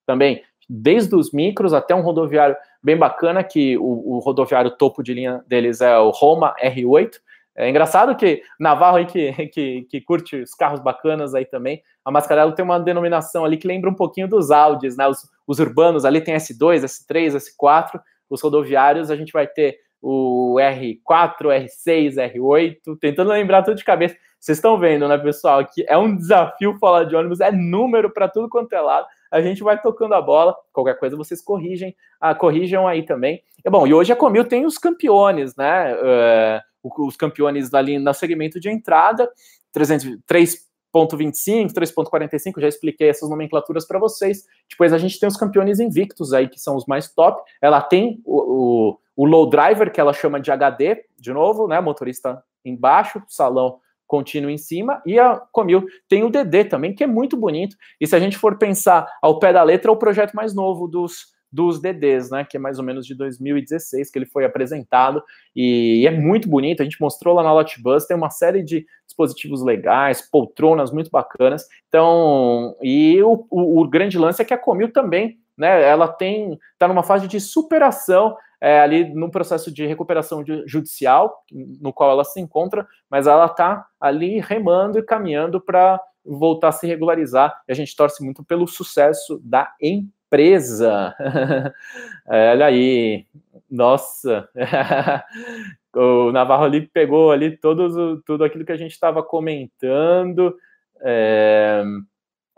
[0.06, 5.16] também desde os micros até um rodoviário bem bacana, que o, o rodoviário topo de
[5.16, 7.14] linha deles é o Roma R8.
[7.56, 12.12] É engraçado que Navarro aí que, que, que curte os carros bacanas aí também, a
[12.12, 15.08] Mascarello tem uma denominação ali que lembra um pouquinho dos Audis, né?
[15.08, 20.56] Os, os urbanos ali tem S2, S3, S4, os rodoviários a gente vai ter o
[20.60, 24.16] R4, R6, R8, tentando lembrar tudo de cabeça.
[24.40, 28.28] Vocês estão vendo, né, pessoal, que é um desafio falar de ônibus, é número para
[28.28, 30.56] tudo quanto é lado a gente vai tocando a bola.
[30.72, 33.42] Qualquer coisa vocês corrigem, ah, corrijam aí também.
[33.68, 35.96] Bom, e hoje a Comil tem os campeões, né?
[35.96, 39.30] Uh, os campeões ali no segmento de entrada,
[39.76, 44.44] 3.25, 3.45, já expliquei essas nomenclaturas para vocês.
[44.70, 47.42] Depois a gente tem os campeões invictos aí, que são os mais top.
[47.62, 51.80] Ela tem o, o, o low driver, que ela chama de HD, de novo, né?
[51.80, 57.08] Motorista embaixo, salão contínuo em cima, e a Comil tem o DD também, que é
[57.08, 57.76] muito bonito.
[58.00, 60.88] E se a gente for pensar ao pé da letra, é o projeto mais novo
[60.88, 62.44] dos, dos DDs, né?
[62.44, 65.24] Que é mais ou menos de 2016 que ele foi apresentado
[65.56, 66.82] e é muito bonito.
[66.82, 71.68] A gente mostrou lá na Lotbus, tem uma série de dispositivos legais, poltronas muito bacanas.
[71.88, 75.84] Então, e o, o, o grande lance é que a Comil também, né?
[75.84, 81.94] Ela tem está numa fase de superação é, ali no processo de recuperação judicial, no
[81.94, 86.88] qual ela se encontra, mas ela está ali remando e caminhando para voltar a se
[86.88, 87.62] regularizar.
[87.68, 90.23] E a gente torce muito pelo sucesso da empresa.
[92.28, 93.26] é, olha aí,
[93.70, 94.50] nossa,
[95.96, 97.94] o Navarro ali pegou ali todos,
[98.26, 100.56] tudo aquilo que a gente estava comentando.
[101.02, 101.84] É,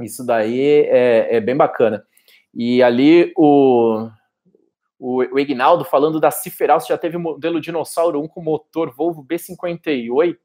[0.01, 2.05] isso daí é, é bem bacana.
[2.53, 4.07] E ali o,
[4.97, 10.38] o, o Ignaldo falando da Ciferal, já teve modelo Dinossauro 1 com motor Volvo B58,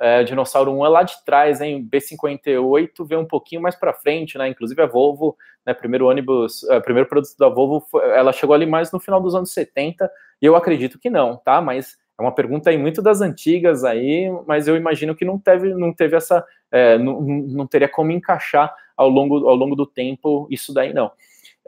[0.00, 1.86] é, Dinossauro 1 é lá de trás, hein?
[1.92, 4.48] B58 vem um pouquinho mais para frente, né?
[4.48, 5.36] Inclusive a Volvo,
[5.66, 9.34] né, primeiro ônibus, é, primeiro produto da Volvo, ela chegou ali mais no final dos
[9.34, 11.60] anos 70, e eu acredito que não, tá?
[11.60, 15.74] Mas é uma pergunta aí muito das antigas aí, mas eu imagino que não teve,
[15.74, 20.46] não teve essa, é, não, não teria como encaixar ao longo, ao longo do tempo
[20.50, 21.12] isso daí não.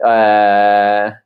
[0.03, 1.17] É,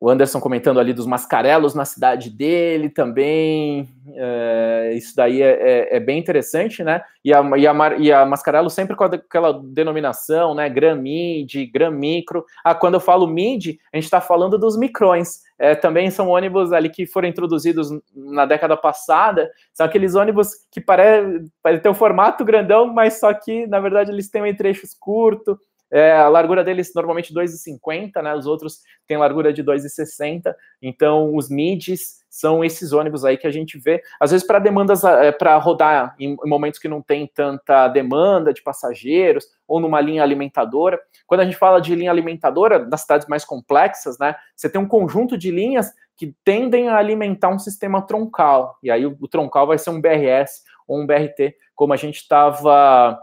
[0.00, 3.88] o Anderson comentando ali dos mascarelos na cidade dele também.
[4.14, 7.02] É, isso daí é, é, é, bem interessante, né?
[7.24, 10.68] E a, e, a, e a Mascarelo sempre com aquela denominação, né?
[10.68, 12.44] Gram Mid, Gram Micro.
[12.64, 15.40] Ah, quando eu falo Mid, a gente está falando dos micrões.
[15.58, 19.50] É, também são ônibus ali que foram introduzidos na década passada.
[19.74, 24.12] São aqueles ônibus que parecem pare ter um formato grandão, mas só que, na verdade,
[24.12, 25.58] eles têm um trechos curto
[25.90, 28.34] é, a largura deles normalmente 2,50, né?
[28.34, 30.54] Os outros têm largura de 2,60.
[30.82, 35.02] Então, os mids são esses ônibus aí que a gente vê, às vezes para demandas
[35.02, 40.00] é, para rodar em, em, momentos que não tem tanta demanda de passageiros ou numa
[40.00, 41.00] linha alimentadora.
[41.26, 44.34] Quando a gente fala de linha alimentadora, nas cidades mais complexas, né?
[44.54, 48.76] Você tem um conjunto de linhas que tendem a alimentar um sistema troncal.
[48.82, 52.16] E aí o, o troncal vai ser um BRS ou um BRT, como a gente
[52.16, 53.18] estava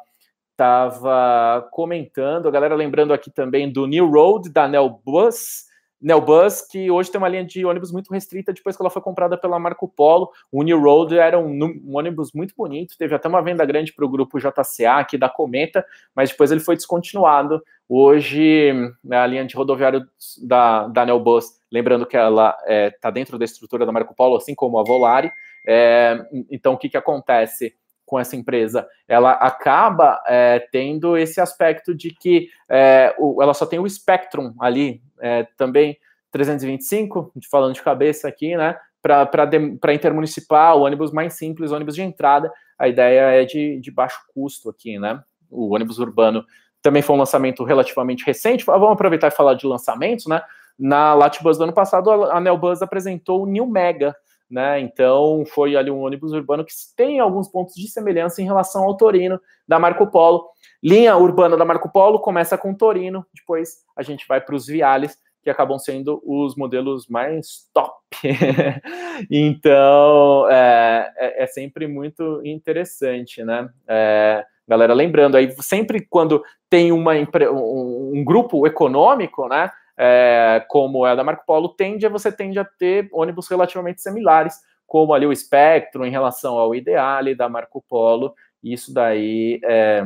[0.56, 5.66] estava comentando, a galera lembrando aqui também do New Road, da Nelbus,
[6.02, 9.38] Nelbus, que hoje tem uma linha de ônibus muito restrita depois que ela foi comprada
[9.38, 10.30] pela Marco Polo.
[10.52, 14.06] O New Road era um, um ônibus muito bonito, teve até uma venda grande para
[14.06, 15.86] o grupo JCA aqui da Cometa,
[16.16, 17.62] mas depois ele foi descontinuado.
[17.90, 18.72] Hoje,
[19.04, 20.08] né, a linha de rodoviário
[20.44, 24.38] da, da Nelbus, lembrando que ela está é, tá dentro da estrutura da Marco Polo,
[24.38, 25.32] assim como a Volare.
[25.68, 27.76] É, então, o que, que acontece?
[28.06, 33.66] Com essa empresa, ela acaba é, tendo esse aspecto de que é, o, ela só
[33.66, 35.98] tem o Spectrum ali, é, também
[36.32, 38.78] 325, falando de cabeça aqui, né?
[39.02, 44.70] Para intermunicipal, ônibus mais simples, ônibus de entrada, a ideia é de, de baixo custo
[44.70, 45.22] aqui, né?
[45.50, 46.44] O ônibus urbano
[46.82, 48.66] também foi um lançamento relativamente recente.
[48.66, 50.42] Vamos aproveitar e falar de lançamentos, né?
[50.78, 54.16] Na Latibus do ano passado, a Nelbus apresentou o New Mega,
[54.50, 54.80] né?
[54.80, 58.96] Então foi ali um ônibus urbano que tem alguns pontos de semelhança em relação ao
[58.98, 60.46] Torino da Marco Polo.
[60.84, 65.18] Linha urbana da Marco Polo começa com Torino, depois a gente vai para os Viales,
[65.46, 67.94] que acabam sendo os modelos mais top.
[69.30, 73.70] então é, é, é, sempre muito interessante, né?
[73.88, 79.70] É, galera, lembrando aí, sempre quando tem uma, um, um grupo econômico, né?
[79.98, 84.02] É, como é a da Marco Polo, tende a você tende a ter ônibus relativamente
[84.02, 88.34] similares, como ali o Spectrum em relação ao Ideale da Marco Polo.
[88.64, 90.04] Isso daí é,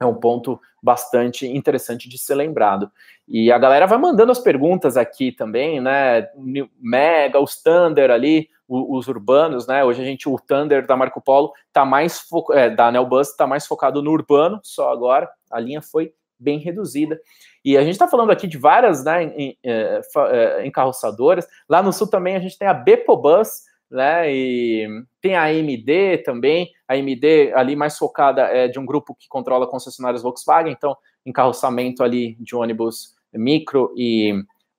[0.00, 2.90] é um ponto bastante interessante de ser lembrado.
[3.28, 6.28] E a galera vai mandando as perguntas aqui também, né?
[6.80, 9.84] Mega, os Thunder ali, os urbanos, né?
[9.84, 13.66] Hoje a gente, o Thunder da Marco Polo tá mais é, da Nelbus tá mais
[13.66, 17.20] focado no urbano, só agora a linha foi bem reduzida.
[17.64, 21.46] E a gente está falando aqui de várias né, em, é, é, encarroçadoras.
[21.68, 24.32] Lá no sul também a gente tem a Bepobus, né?
[24.32, 24.88] E
[25.20, 26.70] tem a AMD também.
[26.88, 32.02] A AMD ali mais focada é de um grupo que controla concessionárias Volkswagen, então encarroçamento
[32.02, 34.32] ali de ônibus micro e,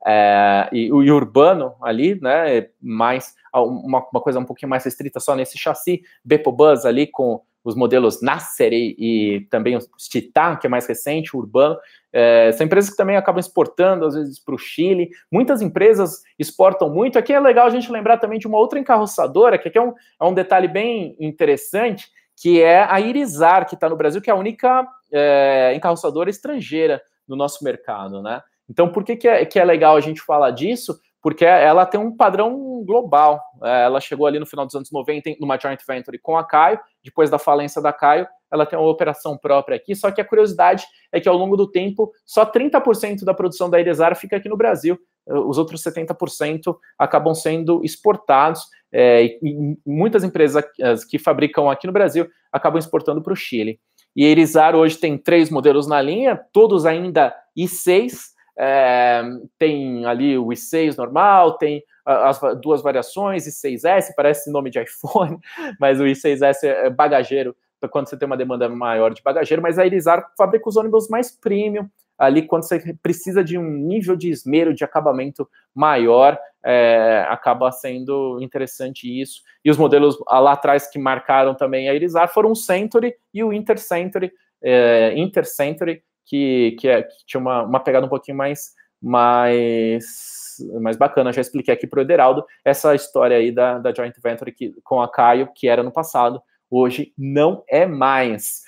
[0.05, 2.67] é, e, e urbano ali, né?
[2.81, 6.01] Mais uma, uma, coisa um pouquinho mais restrita só nesse chassi.
[6.23, 11.35] Bepobus ali com os modelos Nasser e, e também o Titan, que é mais recente,
[11.35, 11.77] o urbano,
[12.13, 15.09] é, são empresas que também acabam exportando, às vezes, para o Chile.
[15.31, 17.17] Muitas empresas exportam muito.
[17.17, 19.93] Aqui é legal a gente lembrar também de uma outra encarroçadora, que aqui é um,
[20.19, 24.33] é um detalhe bem interessante, que é a Irizar, que está no Brasil, que é
[24.33, 28.41] a única é, encarroçadora estrangeira no nosso mercado, né?
[28.69, 30.97] Então, por que, que, é, que é legal a gente falar disso?
[31.21, 33.41] Porque ela tem um padrão global.
[33.63, 36.79] É, ela chegou ali no final dos anos 90 numa joint venture com a Caio,
[37.03, 40.85] depois da falência da Caio, ela tem uma operação própria aqui, só que a curiosidade
[41.11, 44.57] é que ao longo do tempo, só 30% da produção da Iresar fica aqui no
[44.57, 50.65] Brasil, os outros 70% acabam sendo exportados, é, e muitas empresas
[51.09, 53.79] que fabricam aqui no Brasil acabam exportando para o Chile.
[54.13, 59.21] E a Irizar hoje tem três modelos na linha, todos ainda I6, é,
[59.57, 65.37] tem ali o i6 normal, tem as duas variações, i6S, parece nome de iPhone,
[65.79, 67.55] mas o i6S é bagageiro,
[67.89, 71.31] quando você tem uma demanda maior de bagageiro, mas a Irizar fabrica os ônibus mais
[71.31, 77.71] premium, ali quando você precisa de um nível de esmero, de acabamento maior, é, acaba
[77.71, 79.41] sendo interessante isso.
[79.65, 83.51] E os modelos lá atrás que marcaram também a Irizar foram o Century e o
[83.51, 84.31] Intercentury,
[84.61, 90.97] é, Intercentury, que, que, é, que tinha uma, uma pegada um pouquinho mais, mais, mais
[90.97, 91.33] bacana.
[91.33, 95.01] Já expliquei aqui para o Ederaldo essa história aí da, da joint venture que, com
[95.01, 98.61] a Caio, que era no passado, hoje não é mais.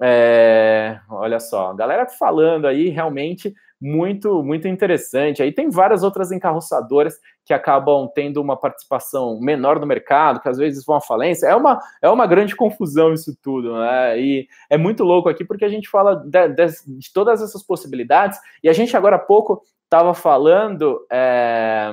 [0.00, 5.42] É, olha só, galera falando aí realmente muito, muito interessante.
[5.42, 10.58] Aí tem várias outras encarroçadoras que acabam tendo uma participação menor no mercado, que às
[10.58, 11.46] vezes vão à falência.
[11.46, 14.20] É uma, é uma grande confusão isso tudo, né?
[14.20, 16.66] E é muito louco aqui porque a gente fala de, de,
[16.98, 21.06] de todas essas possibilidades e a gente agora há pouco estava falando.
[21.10, 21.92] É,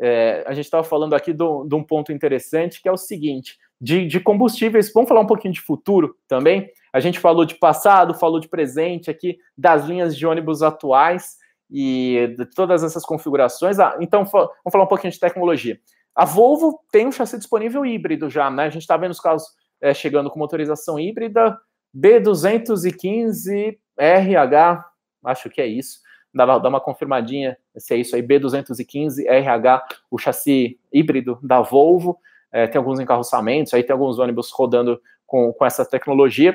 [0.00, 4.08] é, a gente estava falando aqui de um ponto interessante que é o seguinte: de,
[4.08, 6.68] de combustíveis, vamos falar um pouquinho de futuro também.
[6.92, 11.36] A gente falou de passado, falou de presente aqui, das linhas de ônibus atuais
[11.70, 13.78] e de todas essas configurações.
[13.78, 15.78] Ah, então, vamos falar um pouquinho de tecnologia.
[16.14, 18.64] A Volvo tem um chassi disponível híbrido já, né?
[18.64, 19.44] A gente está vendo os carros
[19.80, 21.58] é, chegando com motorização híbrida,
[21.96, 24.84] B215 RH,
[25.24, 26.00] acho que é isso.
[26.32, 32.18] Dá, dá uma confirmadinha se é isso aí, B215 RH, o chassi híbrido da Volvo.
[32.52, 36.54] É, tem alguns encarroçamentos, aí tem alguns ônibus rodando com, com essa tecnologia.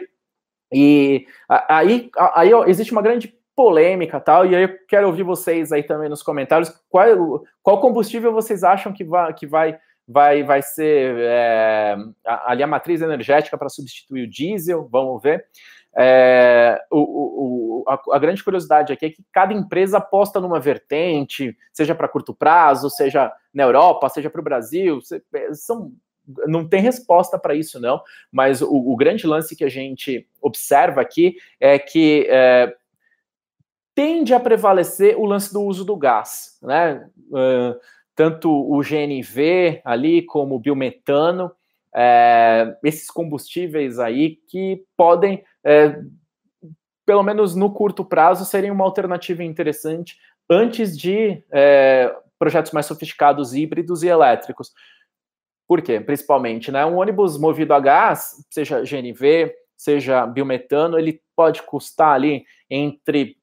[0.72, 5.84] E aí, aí existe uma grande polêmica tal, e aí eu quero ouvir vocês aí
[5.84, 11.14] também nos comentários qual, qual combustível vocês acham que vai, que vai, vai, vai ser
[11.18, 15.46] é, ali a matriz energética para substituir o diesel, vamos ver.
[15.94, 21.54] É, o, o, a, a, grande curiosidade aqui é que cada empresa aposta numa vertente,
[21.74, 25.02] seja para curto prazo, seja na Europa, seja para o Brasil,
[25.52, 25.92] são
[26.48, 28.02] não tem resposta para isso, não.
[28.32, 32.74] Mas o, o, grande lance que a gente observa aqui é que é,
[34.00, 37.06] tende a prevalecer o lance do uso do gás, né?
[37.28, 37.78] Uh,
[38.16, 41.52] tanto o GNV ali como o biometano,
[41.94, 46.00] é, esses combustíveis aí que podem, é,
[47.06, 50.18] pelo menos no curto prazo, serem uma alternativa interessante
[50.50, 54.72] antes de é, projetos mais sofisticados, híbridos e elétricos.
[55.68, 56.00] Por quê?
[56.00, 56.86] Principalmente, né?
[56.86, 63.39] Um ônibus movido a gás, seja GNV, seja biometano, ele pode custar ali entre.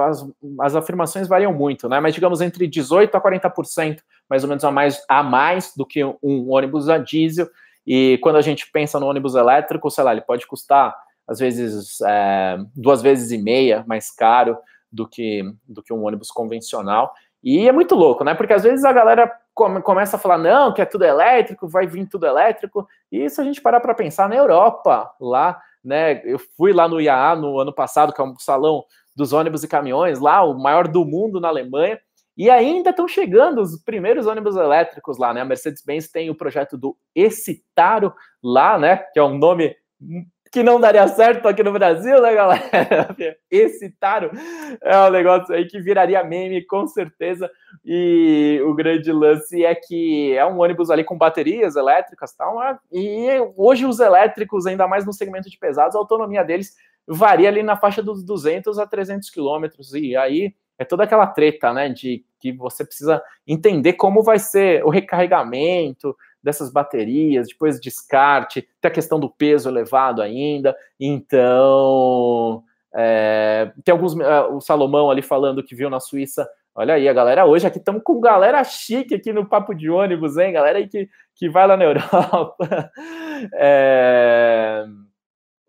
[0.00, 0.26] As,
[0.60, 2.00] as afirmações variam muito, né?
[2.00, 3.98] Mas digamos entre 18% a 40%,
[4.28, 7.48] mais ou menos a mais, a mais do que um ônibus a diesel.
[7.86, 10.94] E quando a gente pensa no ônibus elétrico, sei lá, ele pode custar
[11.26, 14.56] às vezes é, duas vezes e meia mais caro
[14.90, 17.12] do que, do que um ônibus convencional.
[17.42, 18.34] E é muito louco, né?
[18.34, 21.86] Porque às vezes a galera come, começa a falar, não, que é tudo elétrico, vai
[21.86, 22.86] vir tudo elétrico.
[23.12, 26.20] E se a gente parar para pensar na Europa, lá, né?
[26.24, 28.84] Eu fui lá no IAA no ano passado, que é um salão
[29.18, 31.98] dos ônibus e caminhões, lá, o maior do mundo na Alemanha.
[32.36, 35.40] E ainda estão chegando os primeiros ônibus elétricos lá, né?
[35.40, 38.98] A Mercedes-Benz tem o projeto do Excitaro lá, né?
[39.12, 39.74] Que é um nome
[40.52, 42.62] que não daria certo aqui no Brasil, né, galera?
[43.50, 44.30] Esse Taro
[44.80, 47.50] é um negócio aí que viraria meme, com certeza.
[47.84, 52.56] E o grande lance é que é um ônibus ali com baterias elétricas tal.
[52.60, 52.78] Né?
[52.92, 56.76] E hoje os elétricos, ainda mais no segmento de pesados, a autonomia deles
[57.08, 59.94] varia ali na faixa dos 200 a 300 quilômetros.
[59.94, 64.84] E aí é toda aquela treta, né, de que você precisa entender como vai ser
[64.84, 72.62] o recarregamento, dessas baterias, depois descarte, tem a questão do peso elevado ainda, então
[72.94, 77.12] é, tem alguns, é, o Salomão ali falando que viu na Suíça, olha aí a
[77.12, 80.88] galera, hoje aqui estamos com galera chique aqui no papo de ônibus, hein, galera aí
[80.88, 82.90] que, que vai lá na Europa,
[83.54, 84.84] é,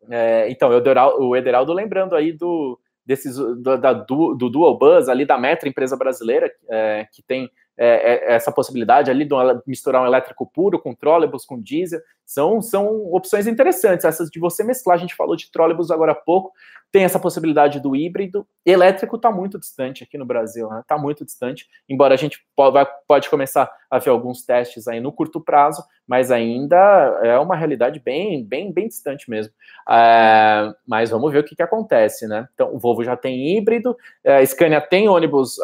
[0.09, 5.25] é, então, o Ederaldo lembrando aí do, desses, do, da, do, do Dual Bus ali
[5.25, 7.49] da Metro, empresa brasileira, é, que tem
[7.81, 9.33] é, é, essa possibilidade ali de
[9.65, 14.03] misturar um elétrico puro com trólebus, com diesel, são, são opções interessantes.
[14.03, 16.51] Essas de você mesclar, a gente falou de trólebus agora há pouco,
[16.91, 18.45] tem essa possibilidade do híbrido.
[18.65, 20.83] Elétrico está muito distante aqui no Brasil, está né?
[20.89, 25.13] Tá muito distante, embora a gente pode, pode começar a ver alguns testes aí no
[25.13, 26.75] curto prazo, mas ainda
[27.23, 29.53] é uma realidade bem, bem, bem distante mesmo.
[29.89, 32.47] É, mas vamos ver o que, que acontece, né?
[32.53, 35.57] Então, o Volvo já tem híbrido, é, a Scania tem ônibus.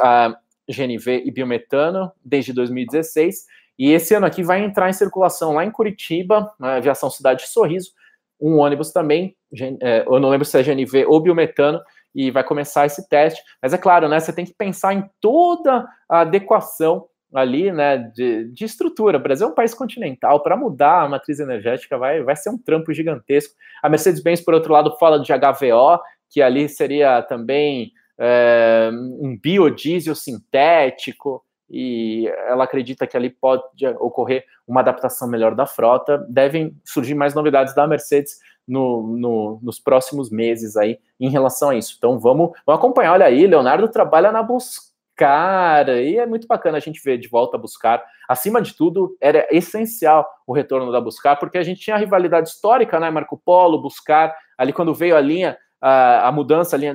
[0.70, 3.46] GNV e biometano desde 2016.
[3.78, 7.92] E esse ano aqui vai entrar em circulação lá em Curitiba, na aviação Cidade Sorriso,
[8.40, 9.36] um ônibus também,
[9.82, 11.82] é, eu não lembro se é GNV ou biometano,
[12.14, 13.42] e vai começar esse teste.
[13.62, 14.20] Mas é claro, né?
[14.20, 19.18] Você tem que pensar em toda a adequação ali, né, de, de estrutura.
[19.18, 22.58] O Brasil é um país continental, para mudar a matriz energética vai, vai ser um
[22.58, 23.54] trampo gigantesco.
[23.84, 26.00] A Mercedes-Benz, por outro lado, fala de HVO,
[26.30, 31.44] que ali seria também é, um biodiesel sintético.
[31.70, 36.26] e ela acredita que ali pode ocorrer uma adaptação melhor da frota.
[36.30, 38.38] Devem surgir mais novidades da Mercedes
[38.68, 41.96] no, no, nos próximos meses aí em relação a isso.
[41.98, 43.14] Então vamos, vamos acompanhar.
[43.14, 47.58] Olha aí, Leonardo trabalha na Buscar e é muito bacana a gente ver de volta
[47.58, 48.04] a Buscar.
[48.28, 52.50] Acima de tudo, era essencial o retorno da Buscar, porque a gente tinha a rivalidade
[52.50, 53.10] histórica, né?
[53.10, 55.58] Marco Polo, Buscar, ali quando veio a linha
[55.88, 56.92] a, mudança ali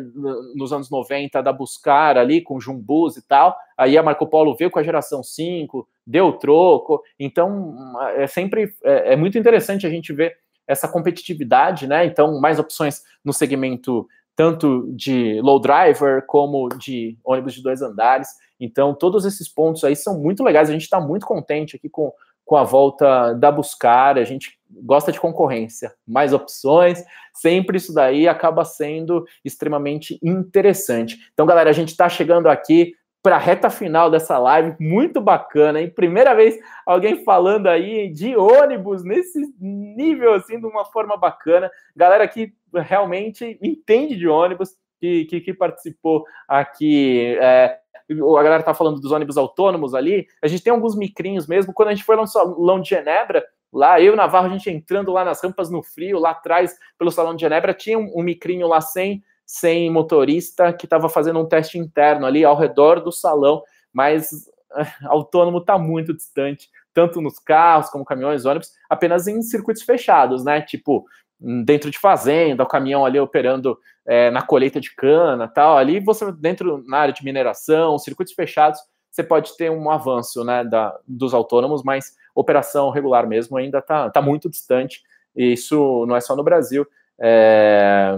[0.55, 3.57] nos anos 90 da Buscar ali com Jumbus e tal.
[3.79, 7.01] Aí a Marco Polo veio com a geração 5, deu troco.
[7.19, 7.77] Então
[8.17, 10.37] é sempre é, é muito interessante a gente ver
[10.67, 12.05] essa competitividade, né?
[12.05, 18.29] Então, mais opções no segmento tanto de low driver como de ônibus de dois andares.
[18.59, 20.69] Então, todos esses pontos aí são muito legais.
[20.69, 22.13] A gente está muito contente aqui com,
[22.45, 24.19] com a volta da Buscar.
[24.19, 27.03] A gente gosta de concorrência, mais opções.
[27.35, 31.19] Sempre isso daí acaba sendo extremamente interessante.
[31.33, 35.81] Então, galera, a gente está chegando aqui para a reta final dessa live, muito bacana,
[35.81, 35.91] hein?
[35.91, 41.71] Primeira vez alguém falando aí de ônibus nesse nível, assim, de uma forma bacana.
[41.95, 47.37] Galera que realmente entende de ônibus, que, que, que participou aqui.
[47.41, 47.80] É,
[48.11, 50.27] a galera tá falando dos ônibus autônomos ali.
[50.43, 51.73] A gente tem alguns micrinhos mesmo.
[51.73, 54.71] Quando a gente foi lá no Salão de Genebra, lá eu e Navarro, a gente
[54.71, 58.23] entrando lá nas rampas no frio, lá atrás, pelo Salão de Genebra, tinha um, um
[58.23, 59.23] micrinho lá sem
[59.53, 64.49] sem motorista que estava fazendo um teste interno ali ao redor do salão, mas
[65.03, 70.63] autônomo está muito distante, tanto nos carros como caminhões, ônibus, apenas em circuitos fechados, né?
[70.63, 71.05] Tipo,
[71.41, 75.77] dentro de fazenda, o caminhão ali operando é, na colheita de cana tal.
[75.79, 78.81] Ali você, dentro na área de mineração, circuitos fechados,
[79.11, 84.11] você pode ter um avanço né, da, dos autônomos, mas operação regular mesmo ainda está
[84.11, 85.03] tá muito distante.
[85.35, 86.87] E isso não é só no Brasil.
[87.19, 88.17] É,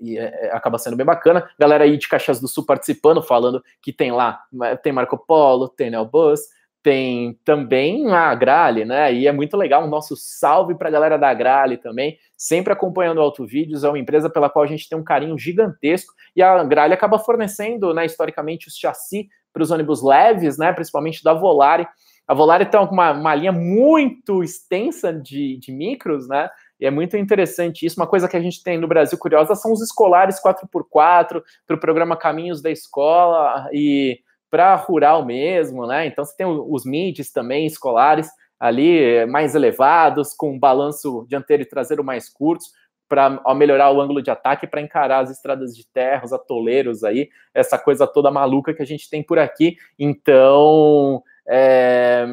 [0.00, 1.48] e é, é, acaba sendo bem bacana.
[1.58, 4.42] Galera aí de Caxias do Sul participando, falando que tem lá,
[4.82, 6.40] tem Marco Polo, tem Neobus,
[6.82, 9.12] tem também a Agrale, né?
[9.12, 9.84] E é muito legal.
[9.84, 13.84] Um nosso salve para a galera da Agrale também, sempre acompanhando o Auto Vídeos.
[13.84, 16.12] É uma empresa pela qual a gente tem um carinho gigantesco.
[16.34, 20.72] E a Agrale acaba fornecendo, né, historicamente, os chassi para os ônibus leves, né?
[20.72, 21.86] Principalmente da Volare.
[22.26, 26.48] A Volare tem uma, uma linha muito extensa de, de micros, né?
[26.78, 28.00] E é muito interessante isso.
[28.00, 31.80] Uma coisa que a gente tem no Brasil curiosa são os escolares 4x4 para o
[31.80, 34.20] programa Caminhos da Escola e
[34.50, 36.06] para rural mesmo, né?
[36.06, 38.28] Então você tem os MIDs também escolares
[38.58, 42.66] ali mais elevados, com balanço dianteiro e traseiro mais curtos,
[43.08, 47.28] para melhorar o ângulo de ataque para encarar as estradas de terra, os atoleiros aí,
[47.52, 49.76] essa coisa toda maluca que a gente tem por aqui.
[49.98, 52.24] Então, é,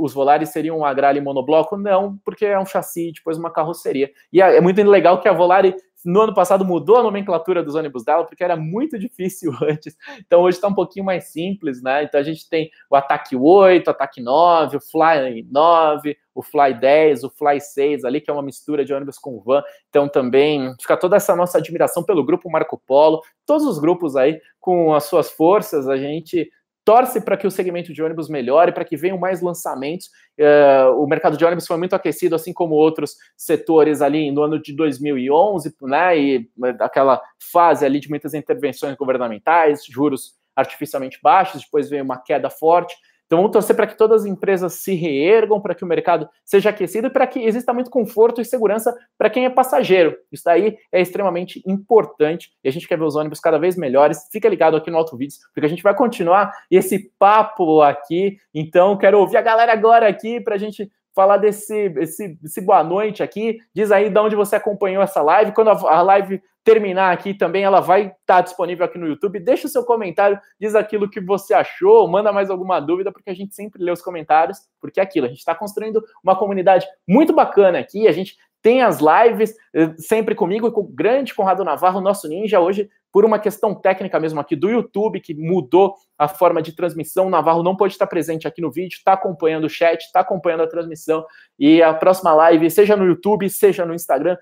[0.00, 1.76] os Volares seriam um agrale monobloco?
[1.76, 4.10] Não, porque é um chassi, depois uma carroceria.
[4.32, 7.74] E é, é muito legal que a Volare no ano passado mudou a nomenclatura dos
[7.74, 9.96] ônibus dela, porque era muito difícil antes.
[10.18, 12.04] Então hoje está um pouquinho mais simples, né?
[12.04, 16.74] Então a gente tem o Ataque 8, o Ataque 9, o Fly 9, o Fly
[16.74, 19.62] 10, o Fly 6 ali, que é uma mistura de ônibus com van.
[19.88, 24.40] Então também fica toda essa nossa admiração pelo grupo Marco Polo, todos os grupos aí
[24.60, 26.50] com as suas forças, a gente
[26.84, 30.10] torce para que o segmento de ônibus melhore, para que venham mais lançamentos.
[30.38, 34.60] Uh, o mercado de ônibus foi muito aquecido, assim como outros setores ali no ano
[34.60, 36.18] de 2011, né?
[36.18, 37.20] E né, aquela
[37.52, 42.94] fase ali de muitas intervenções governamentais, juros artificialmente baixos, depois veio uma queda forte.
[43.26, 46.70] Então vamos torcer para que todas as empresas se reergam, para que o mercado seja
[46.70, 50.16] aquecido e para que exista muito conforto e segurança para quem é passageiro.
[50.30, 54.28] Isso daí é extremamente importante e a gente quer ver os ônibus cada vez melhores.
[54.30, 58.36] Fica ligado aqui no Auto Vídeos, porque a gente vai continuar esse papo aqui.
[58.54, 62.82] Então quero ouvir a galera agora aqui para a gente falar desse esse, esse boa
[62.82, 63.58] noite aqui.
[63.74, 65.52] Diz aí de onde você acompanhou essa live.
[65.52, 69.38] Quando a, a live terminar aqui também, ela vai estar tá disponível aqui no YouTube.
[69.38, 73.34] Deixa o seu comentário, diz aquilo que você achou, manda mais alguma dúvida, porque a
[73.34, 77.32] gente sempre lê os comentários, porque é aquilo, a gente está construindo uma comunidade muito
[77.34, 81.62] bacana aqui, a gente tem as lives eh, sempre comigo e com o grande Conrado
[81.62, 86.26] Navarro, nosso ninja, hoje por uma questão técnica mesmo aqui do YouTube, que mudou a
[86.26, 87.28] forma de transmissão.
[87.28, 90.64] O Navarro não pode estar presente aqui no vídeo, está acompanhando o chat, está acompanhando
[90.64, 91.24] a transmissão.
[91.56, 94.36] E a próxima live, seja no YouTube, seja no Instagram,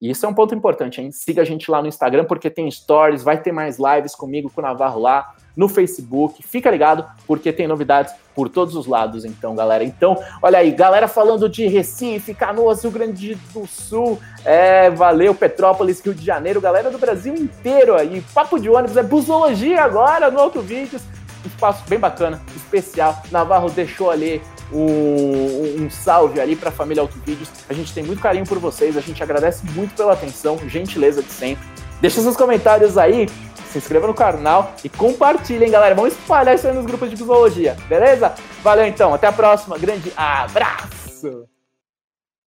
[0.00, 1.10] e isso é um ponto importante, hein?
[1.10, 4.60] Siga a gente lá no Instagram, porque tem stories, vai ter mais lives comigo, com
[4.60, 6.42] o Navarro lá, no Facebook.
[6.42, 9.82] Fica ligado, porque tem novidades por todos os lados, então, galera.
[9.82, 16.00] Então, olha aí, galera falando de Recife, Canoas, Rio Grande do Sul, é, valeu, Petrópolis,
[16.00, 18.22] Rio de Janeiro, galera do Brasil inteiro aí.
[18.34, 21.02] Papo de ônibus, é busologia agora no Auto Vídeos.
[21.42, 23.22] Espaço bem bacana, especial.
[23.30, 27.48] Navarro deixou ali um, salve ali para a família Autovídeos.
[27.68, 31.30] A gente tem muito carinho por vocês, a gente agradece muito pela atenção, gentileza de
[31.30, 31.66] sempre.
[32.00, 33.28] Deixa seus comentários aí,
[33.70, 35.94] se inscreva no canal e compartilhem, galera.
[35.94, 38.34] Vamos espalhar isso aí nos grupos de psicologia, beleza?
[38.62, 39.78] Valeu então, até a próxima.
[39.78, 41.55] Grande abraço!